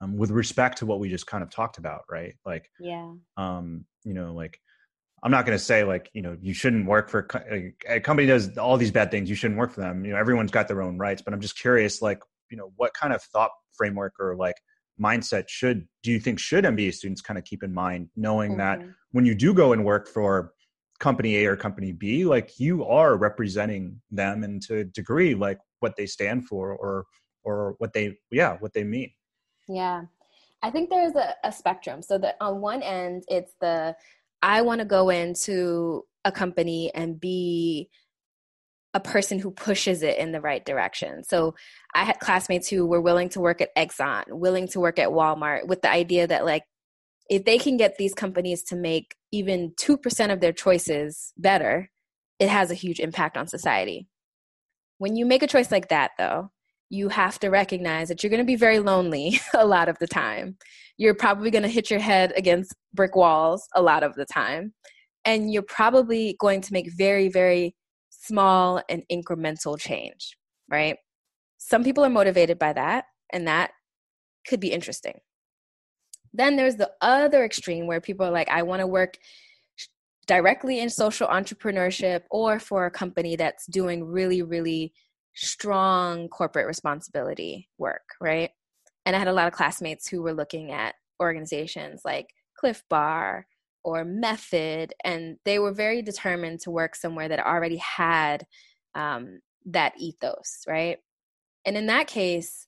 [0.00, 2.34] Um, with respect to what we just kind of talked about, right?
[2.44, 4.60] Like, yeah, um, you know, like
[5.24, 7.26] I'm not going to say like you know you shouldn't work for
[7.88, 9.30] a company does all these bad things.
[9.30, 10.04] You shouldn't work for them.
[10.04, 12.20] You know everyone's got their own rights, but I'm just curious like
[12.50, 14.56] you know what kind of thought framework or like
[15.00, 18.58] mindset should do you think should MBA students kind of keep in mind, knowing mm-hmm.
[18.60, 20.52] that when you do go and work for
[21.00, 25.58] company A or company B, like you are representing them and to a degree like
[25.80, 27.06] what they stand for or
[27.44, 29.10] or what they yeah what they mean.
[29.68, 30.02] Yeah.
[30.62, 32.00] I think there's a, a spectrum.
[32.00, 33.94] So that on one end, it's the
[34.42, 37.88] I want to go into a company and be
[38.94, 41.24] a person who pushes it in the right direction.
[41.24, 41.54] So
[41.94, 45.66] I had classmates who were willing to work at Exxon, willing to work at Walmart
[45.66, 46.62] with the idea that like
[47.28, 51.90] if they can get these companies to make even 2% of their choices better,
[52.38, 54.06] it has a huge impact on society.
[54.98, 56.52] When you make a choice like that though,
[56.90, 60.06] you have to recognize that you're going to be very lonely a lot of the
[60.06, 60.56] time.
[60.96, 64.74] You're probably going to hit your head against brick walls a lot of the time.
[65.24, 67.74] And you're probably going to make very, very
[68.10, 70.36] small and incremental change,
[70.68, 70.96] right?
[71.58, 73.70] Some people are motivated by that, and that
[74.46, 75.18] could be interesting.
[76.32, 79.18] Then there's the other extreme where people are like, I want to work
[80.26, 84.92] directly in social entrepreneurship or for a company that's doing really, really
[85.34, 88.50] strong corporate responsibility work, right?
[89.06, 93.46] And I had a lot of classmates who were looking at organizations like Clif Bar
[93.82, 98.46] or Method, and they were very determined to work somewhere that already had
[98.94, 100.98] um, that ethos, right?
[101.66, 102.66] And in that case,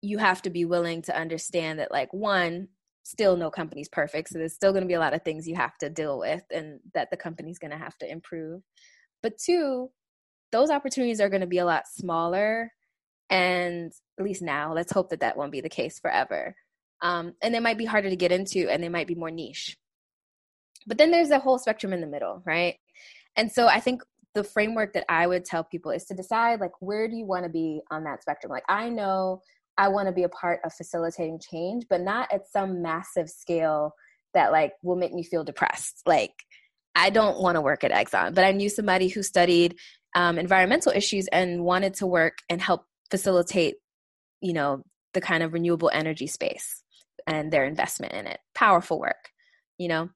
[0.00, 2.68] you have to be willing to understand that, like, one,
[3.02, 4.28] still no company's perfect.
[4.28, 6.42] So there's still going to be a lot of things you have to deal with
[6.50, 8.62] and that the company's going to have to improve.
[9.22, 9.90] But two,
[10.54, 12.72] those opportunities are going to be a lot smaller
[13.28, 16.54] and at least now let's hope that that won't be the case forever.
[17.02, 19.76] Um, and they might be harder to get into and they might be more niche.
[20.86, 22.76] But then there's a whole spectrum in the middle right?
[23.34, 24.02] And so i think
[24.34, 27.44] the framework that i would tell people is to decide like where do you want
[27.44, 28.52] to be on that spectrum?
[28.52, 29.40] Like i know
[29.76, 33.92] i want to be a part of facilitating change but not at some massive scale
[34.34, 36.02] that like will make me feel depressed.
[36.06, 36.34] Like
[36.94, 39.76] I don't want to work at Exxon, but I knew somebody who studied
[40.14, 43.76] um, environmental issues and wanted to work and help facilitate,
[44.40, 46.82] you know, the kind of renewable energy space
[47.26, 48.40] and their investment in it.
[48.54, 49.30] Powerful work,
[49.78, 50.10] you know.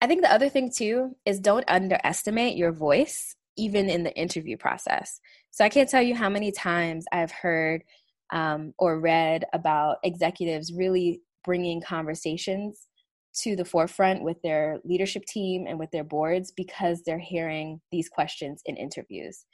[0.00, 4.56] I think the other thing too is don't underestimate your voice even in the interview
[4.56, 5.20] process.
[5.50, 7.84] So I can't tell you how many times I've heard
[8.32, 12.88] um, or read about executives really bringing conversations
[13.40, 18.08] to the forefront with their leadership team and with their boards because they're hearing these
[18.08, 19.44] questions in interviews.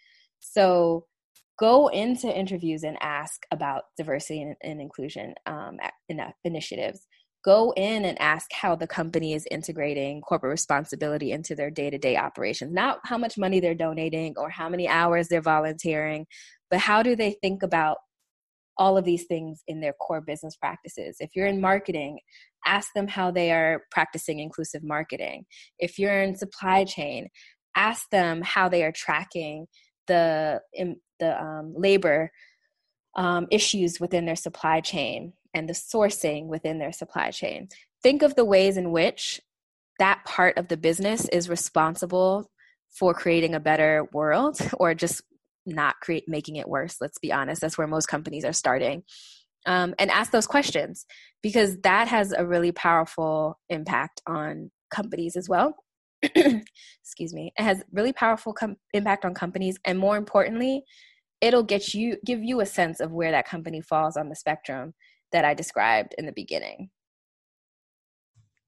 [0.41, 1.05] So
[1.59, 7.07] go into interviews and ask about diversity and, and inclusion um, in, initiatives.
[7.45, 11.99] Go in and ask how the company is integrating corporate responsibility into their day to
[11.99, 12.73] day operations.
[12.73, 16.27] Not how much money they're donating or how many hours they're volunteering,
[16.69, 17.99] but how do they think about
[18.79, 21.17] all of these things in their core business practices.
[21.21, 22.21] If you're in marketing,
[22.65, 25.45] ask them how they are practicing inclusive marketing.
[25.79, 27.29] If you're in supply chain,
[27.77, 29.67] ask them how they are tracking
[30.07, 30.61] the
[31.19, 32.31] the um, labor
[33.17, 37.69] um, issues within their supply chain and the sourcing within their supply chain.
[38.03, 39.41] Think of the ways in which
[39.99, 42.51] that part of the business is responsible
[42.91, 45.23] for creating a better world or just
[45.69, 47.61] not create making it worse let's be honest.
[47.61, 49.03] That's where most companies are starting.
[49.67, 51.05] Um, and ask those questions
[51.43, 55.75] because that has a really powerful impact on companies as well.
[56.23, 57.53] Excuse me.
[57.59, 59.77] It has really powerful com- impact on companies.
[59.85, 60.85] And more importantly
[61.41, 64.95] it'll get you give you a sense of where that company falls on the spectrum
[65.33, 66.91] that i described in the beginning.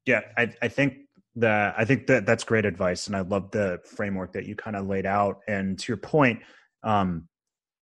[0.07, 0.94] Yeah i, I think
[1.36, 4.76] that i think that that's great advice and i love the framework that you kind
[4.76, 5.40] of laid out.
[5.48, 6.40] And to your point
[6.82, 7.28] um,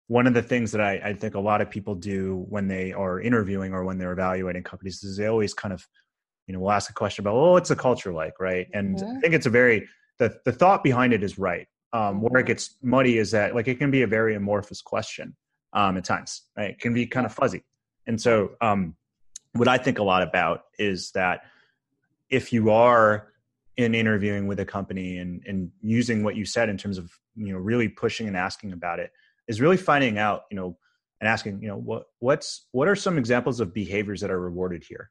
[0.08, 2.92] one of the things that I, I, think a lot of people do when they
[2.92, 5.86] are interviewing or when they're evaluating companies is they always kind of,
[6.46, 8.66] you know, will ask a question about, oh, what's the culture like, right?
[8.74, 9.16] And mm-hmm.
[9.16, 11.66] I think it's a very the the thought behind it is right.
[11.94, 12.48] Um, where it mm-hmm.
[12.48, 15.36] gets muddy is that like it can be a very amorphous question
[15.72, 16.70] um, at times, right?
[16.70, 17.62] It can be kind of fuzzy,
[18.06, 18.96] and so um,
[19.52, 21.42] what I think a lot about is that
[22.30, 23.28] if you are
[23.76, 27.52] in interviewing with a company and and using what you said in terms of you
[27.52, 29.10] know really pushing and asking about it
[29.48, 30.76] is really finding out you know
[31.20, 34.84] and asking you know what what's what are some examples of behaviors that are rewarded
[34.86, 35.10] here?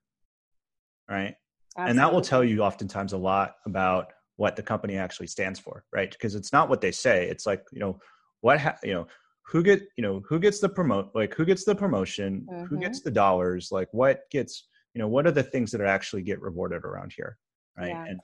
[1.09, 1.35] Right?
[1.77, 1.89] Absolutely.
[1.89, 5.85] and that will tell you oftentimes a lot about what the company actually stands for
[5.93, 6.11] right?
[6.11, 7.29] Because it's not what they say.
[7.29, 7.99] It's like you know
[8.41, 9.07] what ha- you know
[9.47, 12.45] who get you know who gets the promote like who gets the promotion?
[12.51, 12.65] Mm-hmm.
[12.65, 13.69] who gets the dollars?
[13.71, 17.13] Like what gets you know what are the things that are actually get rewarded around
[17.15, 17.37] here
[17.77, 17.89] right?
[17.89, 18.05] Yeah.
[18.05, 18.19] and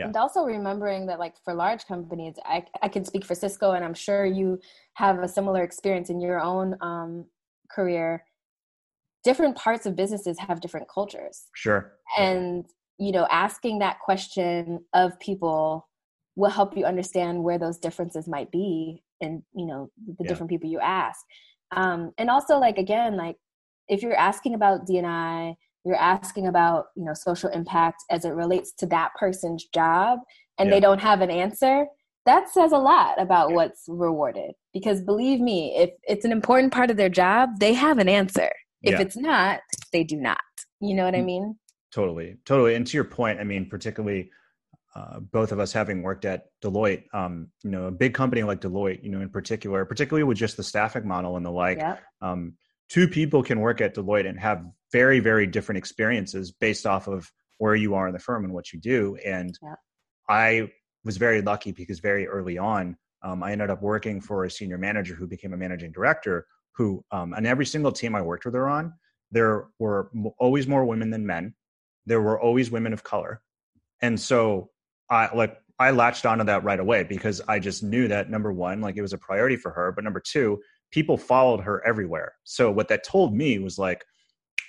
[0.00, 0.06] yeah.
[0.06, 3.84] And also remembering that, like for large companies, I, I can speak for Cisco, and
[3.84, 4.58] I'm sure you
[4.94, 7.26] have a similar experience in your own um,
[7.70, 8.24] career.
[9.24, 11.48] Different parts of businesses have different cultures.
[11.54, 11.92] Sure.
[12.18, 12.64] And,
[12.98, 15.86] you know, asking that question of people
[16.34, 20.28] will help you understand where those differences might be and, you know, the yeah.
[20.28, 21.20] different people you ask.
[21.72, 23.36] Um, and also, like, again, like
[23.88, 28.72] if you're asking about DNI, you're asking about you know social impact as it relates
[28.72, 30.18] to that person's job
[30.58, 30.74] and yeah.
[30.74, 31.86] they don't have an answer
[32.26, 36.90] that says a lot about what's rewarded because believe me if it's an important part
[36.90, 38.50] of their job they have an answer
[38.82, 39.00] if yeah.
[39.00, 39.60] it's not
[39.92, 40.38] they do not
[40.80, 41.26] you know what i mm.
[41.26, 41.56] mean
[41.92, 44.30] totally totally and to your point i mean particularly
[44.96, 48.60] uh, both of us having worked at Deloitte, um, you know, a big company like
[48.60, 52.00] Deloitte, you know, in particular, particularly with just the staffing model and the like, yep.
[52.20, 52.54] um,
[52.90, 57.30] two people can work at Deloitte and have very, very different experiences based off of
[57.58, 59.16] where you are in the firm and what you do.
[59.24, 59.74] And yeah.
[60.28, 60.70] I
[61.04, 64.78] was very lucky because very early on, um, I ended up working for a senior
[64.78, 66.46] manager who became a managing director.
[66.76, 68.94] Who, um, on every single team I worked with her on,
[69.30, 71.54] there were always more women than men.
[72.06, 73.42] There were always women of color,
[74.00, 74.70] and so
[75.10, 78.80] I like I latched onto that right away because I just knew that number one,
[78.80, 80.60] like it was a priority for her, but number two,
[80.90, 82.34] people followed her everywhere.
[82.44, 84.04] So what that told me was like,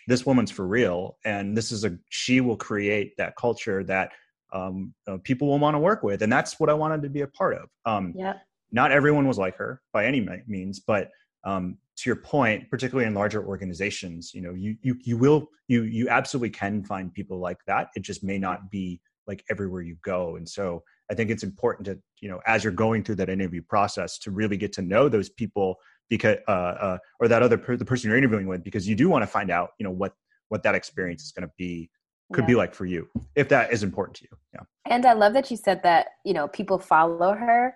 [0.08, 4.12] this woman's for real, and this is a she will create that culture that
[4.54, 7.22] um, uh, people will want to work with, and that's what I wanted to be
[7.22, 7.70] a part of.
[7.86, 8.34] Um, yeah.
[8.72, 11.12] Not everyone was like her by any means, but
[11.44, 15.84] um, to your point, particularly in larger organizations, you know, you you you will you
[15.84, 17.90] you absolutely can find people like that.
[17.96, 21.86] It just may not be like everywhere you go, and so I think it's important
[21.86, 25.10] to you know as you're going through that interview process to really get to know
[25.10, 25.76] those people
[26.12, 29.10] because uh, uh, or that other per- the person you're interviewing with because you do
[29.10, 30.14] want to find out you know what
[30.50, 31.90] what that experience is going to be
[32.34, 32.48] could yeah.
[32.48, 35.50] be like for you if that is important to you yeah and i love that
[35.50, 37.76] you said that you know people follow her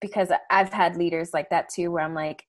[0.00, 2.44] because i've had leaders like that too where i'm like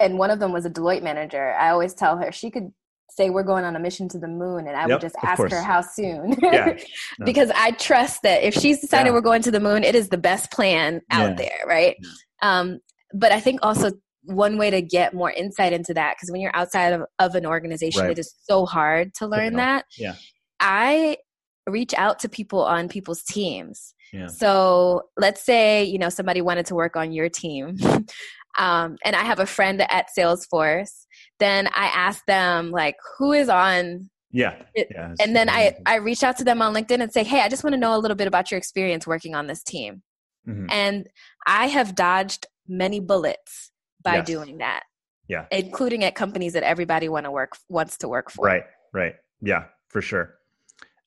[0.00, 2.70] and one of them was a deloitte manager i always tell her she could
[3.10, 5.42] say we're going on a mission to the moon and i yep, would just ask
[5.50, 6.76] her how soon yeah.
[7.18, 7.24] no.
[7.24, 9.14] because i trust that if she's decided yeah.
[9.14, 11.96] we're going to the moon it is the best plan out there right
[12.42, 12.80] um,
[13.14, 13.90] but i think also
[14.24, 17.46] one way to get more insight into that because when you're outside of, of an
[17.46, 18.10] organization right.
[18.12, 19.84] it is so hard to learn that.
[19.98, 20.14] Yeah.
[20.60, 21.18] I
[21.66, 23.94] reach out to people on people's teams.
[24.12, 24.28] Yeah.
[24.28, 27.76] so let's say you know somebody wanted to work on your team
[28.58, 31.06] um, and i have a friend at salesforce
[31.40, 36.22] then i ask them like who is on yeah, yeah and then i i reach
[36.22, 38.16] out to them on linkedin and say hey i just want to know a little
[38.16, 40.02] bit about your experience working on this team.
[40.46, 40.66] Mm-hmm.
[40.70, 41.08] and
[41.44, 43.72] i have dodged many bullets
[44.04, 44.26] by yes.
[44.26, 44.84] doing that.
[45.26, 45.46] Yeah.
[45.50, 48.44] Including at companies that everybody want to work wants to work for.
[48.46, 48.64] Right.
[48.92, 49.14] Right.
[49.40, 50.34] Yeah, for sure.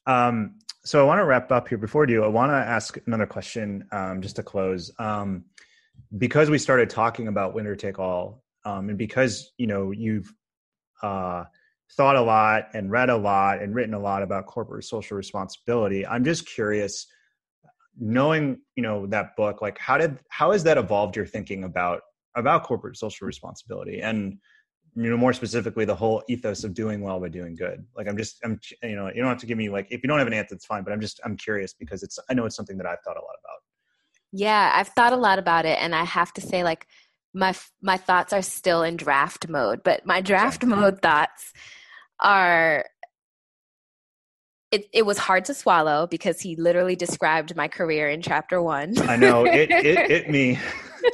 [0.05, 1.77] Um, so I want to wrap up here.
[1.77, 4.91] Before I do, I want to ask another question um, just to close.
[4.99, 5.45] Um,
[6.17, 10.31] because we started talking about winner take all, um, and because you know you've
[11.03, 11.43] uh,
[11.93, 16.07] thought a lot and read a lot and written a lot about corporate social responsibility.
[16.07, 17.07] I'm just curious,
[17.99, 22.01] knowing you know that book, like how did how has that evolved your thinking about
[22.35, 24.37] about corporate social responsibility and
[24.95, 28.17] you know more specifically the whole ethos of doing well by doing good like i'm
[28.17, 30.27] just i'm you know you don't have to give me like if you don't have
[30.27, 32.77] an answer it's fine but i'm just i'm curious because it's i know it's something
[32.77, 33.59] that i've thought a lot about
[34.31, 36.87] yeah i've thought a lot about it and i have to say like
[37.33, 41.53] my my thoughts are still in draft mode but my draft mode thoughts
[42.19, 42.85] are
[44.71, 48.97] it, it was hard to swallow because he literally described my career in chapter one.
[49.07, 50.59] I know it it hit me.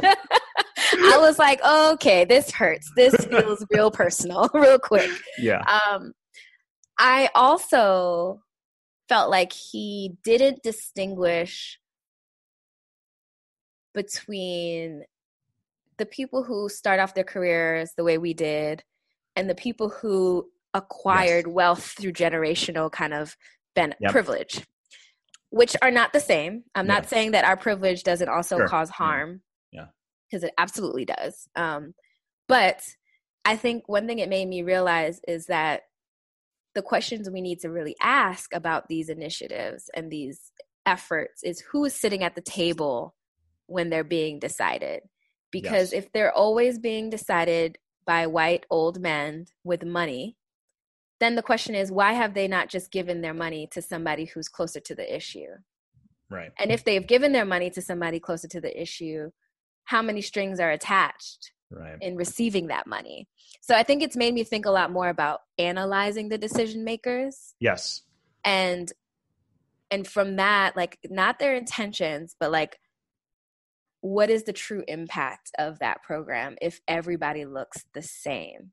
[1.13, 2.91] I was like, okay, this hurts.
[2.95, 5.09] This feels real personal, real quick.
[5.37, 5.61] Yeah.
[5.61, 6.13] Um,
[6.97, 8.41] I also
[9.09, 11.79] felt like he didn't distinguish
[13.93, 15.03] between
[15.97, 18.83] the people who start off their careers the way we did
[19.35, 21.53] and the people who acquired yes.
[21.53, 23.35] wealth through generational kind of
[23.75, 24.11] ben- yep.
[24.11, 24.65] privilege
[25.51, 26.95] which are not the same i'm yes.
[26.95, 28.67] not saying that our privilege doesn't also sure.
[28.67, 29.41] cause harm
[30.33, 31.47] because it absolutely does.
[31.55, 31.93] Um,
[32.47, 32.81] but
[33.45, 35.81] i think one thing it made me realize is that
[36.75, 40.51] the questions we need to really ask about these initiatives and these
[40.85, 43.13] efforts is who is sitting at the table
[43.67, 45.01] when they're being decided.
[45.51, 46.03] Because yes.
[46.03, 47.77] if they're always being decided
[48.07, 50.35] by white old men with money
[51.19, 54.49] then the question is why have they not just given their money to somebody who's
[54.49, 55.47] closer to the issue?
[56.29, 56.51] Right.
[56.57, 59.29] And if they've given their money to somebody closer to the issue
[59.85, 61.97] how many strings are attached right.
[62.01, 63.27] in receiving that money.
[63.61, 67.53] So i think it's made me think a lot more about analyzing the decision makers.
[67.59, 68.01] Yes.
[68.45, 68.91] And
[69.91, 72.79] and from that like not their intentions but like
[74.01, 78.71] what is the true impact of that program if everybody looks the same?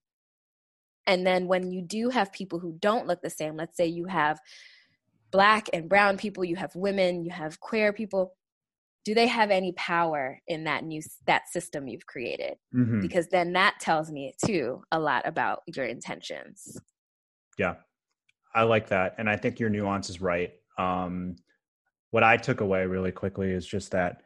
[1.06, 4.06] And then when you do have people who don't look the same, let's say you
[4.06, 4.40] have
[5.30, 8.34] black and brown people, you have women, you have queer people,
[9.04, 12.54] do they have any power in that new that system you've created?
[12.74, 13.00] Mm-hmm.
[13.00, 16.78] Because then that tells me too a lot about your intentions.
[17.58, 17.76] Yeah.
[18.54, 20.52] I like that and I think your nuance is right.
[20.78, 21.36] Um
[22.10, 24.22] what I took away really quickly is just that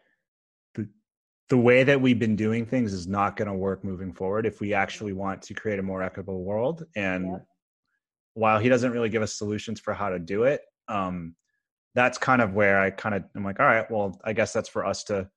[1.49, 4.61] the way that we've been doing things is not going to work moving forward if
[4.61, 7.39] we actually want to create a more equitable world and
[8.33, 11.35] while he doesn't really give us solutions for how to do it um,
[11.95, 14.69] that's kind of where i kind of i'm like all right well i guess that's
[14.69, 15.29] for us to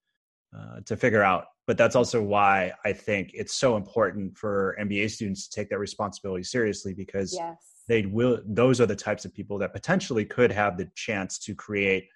[0.58, 1.46] uh, to figure out.
[1.66, 5.80] But that's also why i think it's so important for mba students to take that
[5.80, 7.58] responsibility seriously because yes.
[7.90, 11.54] they will those are the types of people that potentially could have the chance to
[11.54, 12.08] create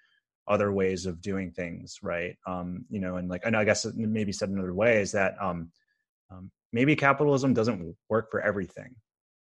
[0.48, 2.34] other ways of doing things right?
[2.46, 5.70] Um you know and like and i guess maybe said another way is that um,
[6.30, 8.94] um maybe capitalism doesn't work for everything.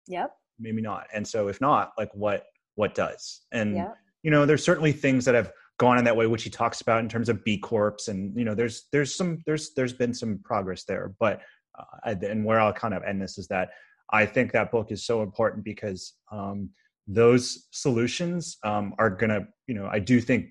[0.08, 0.36] Yep.
[0.58, 1.06] Maybe not.
[1.14, 3.40] And so if not like what what does?
[3.52, 3.96] And yep.
[4.24, 7.00] You know there's certainly things that have gone in that way which he talks about
[7.00, 10.40] in terms of b corps and you know there's there's some there's there's been some
[10.44, 11.14] progress there.
[11.20, 11.42] But
[11.78, 13.70] uh, and where i'll kind of end this is that
[14.10, 16.70] i think that book is so important because um
[17.06, 20.50] those solutions um, are going to you know i do think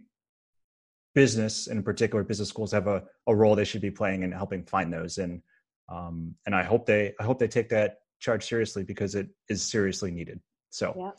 [1.15, 4.31] business and in particular business schools have a, a role they should be playing in
[4.31, 5.17] helping find those.
[5.17, 5.41] And
[5.89, 9.61] um, and i hope they i hope they take that charge seriously because it is
[9.61, 10.39] seriously needed.
[10.69, 11.11] So yeah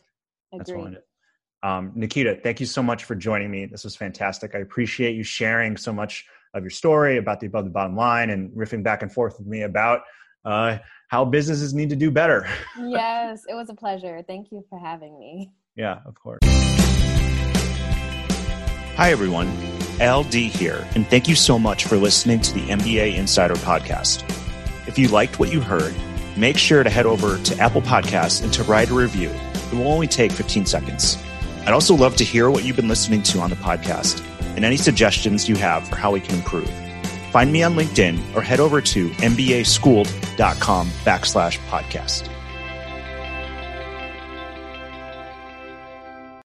[0.53, 1.07] that's it
[1.65, 3.65] um, nikita thank you so much for joining me.
[3.65, 4.55] This was fantastic.
[4.55, 8.29] I appreciate you sharing so much of your story about the above the bottom line
[8.31, 10.03] and riffing back and forth with me about
[10.45, 10.77] uh,
[11.09, 12.47] how businesses need to do better.
[12.79, 14.23] Yes it was a pleasure.
[14.27, 15.51] Thank you for having me.
[15.75, 16.41] Yeah of course.
[18.97, 19.49] Hi everyone.
[20.01, 24.23] LD here, and thank you so much for listening to the MBA Insider Podcast.
[24.89, 25.95] If you liked what you heard,
[26.37, 29.31] make sure to head over to Apple Podcasts and to write a review.
[29.31, 31.17] It will only take 15 seconds.
[31.67, 34.25] I'd also love to hear what you've been listening to on the podcast
[34.57, 36.71] and any suggestions you have for how we can improve.
[37.31, 42.31] Find me on LinkedIn or head over to mbaschooled.com backslash podcast.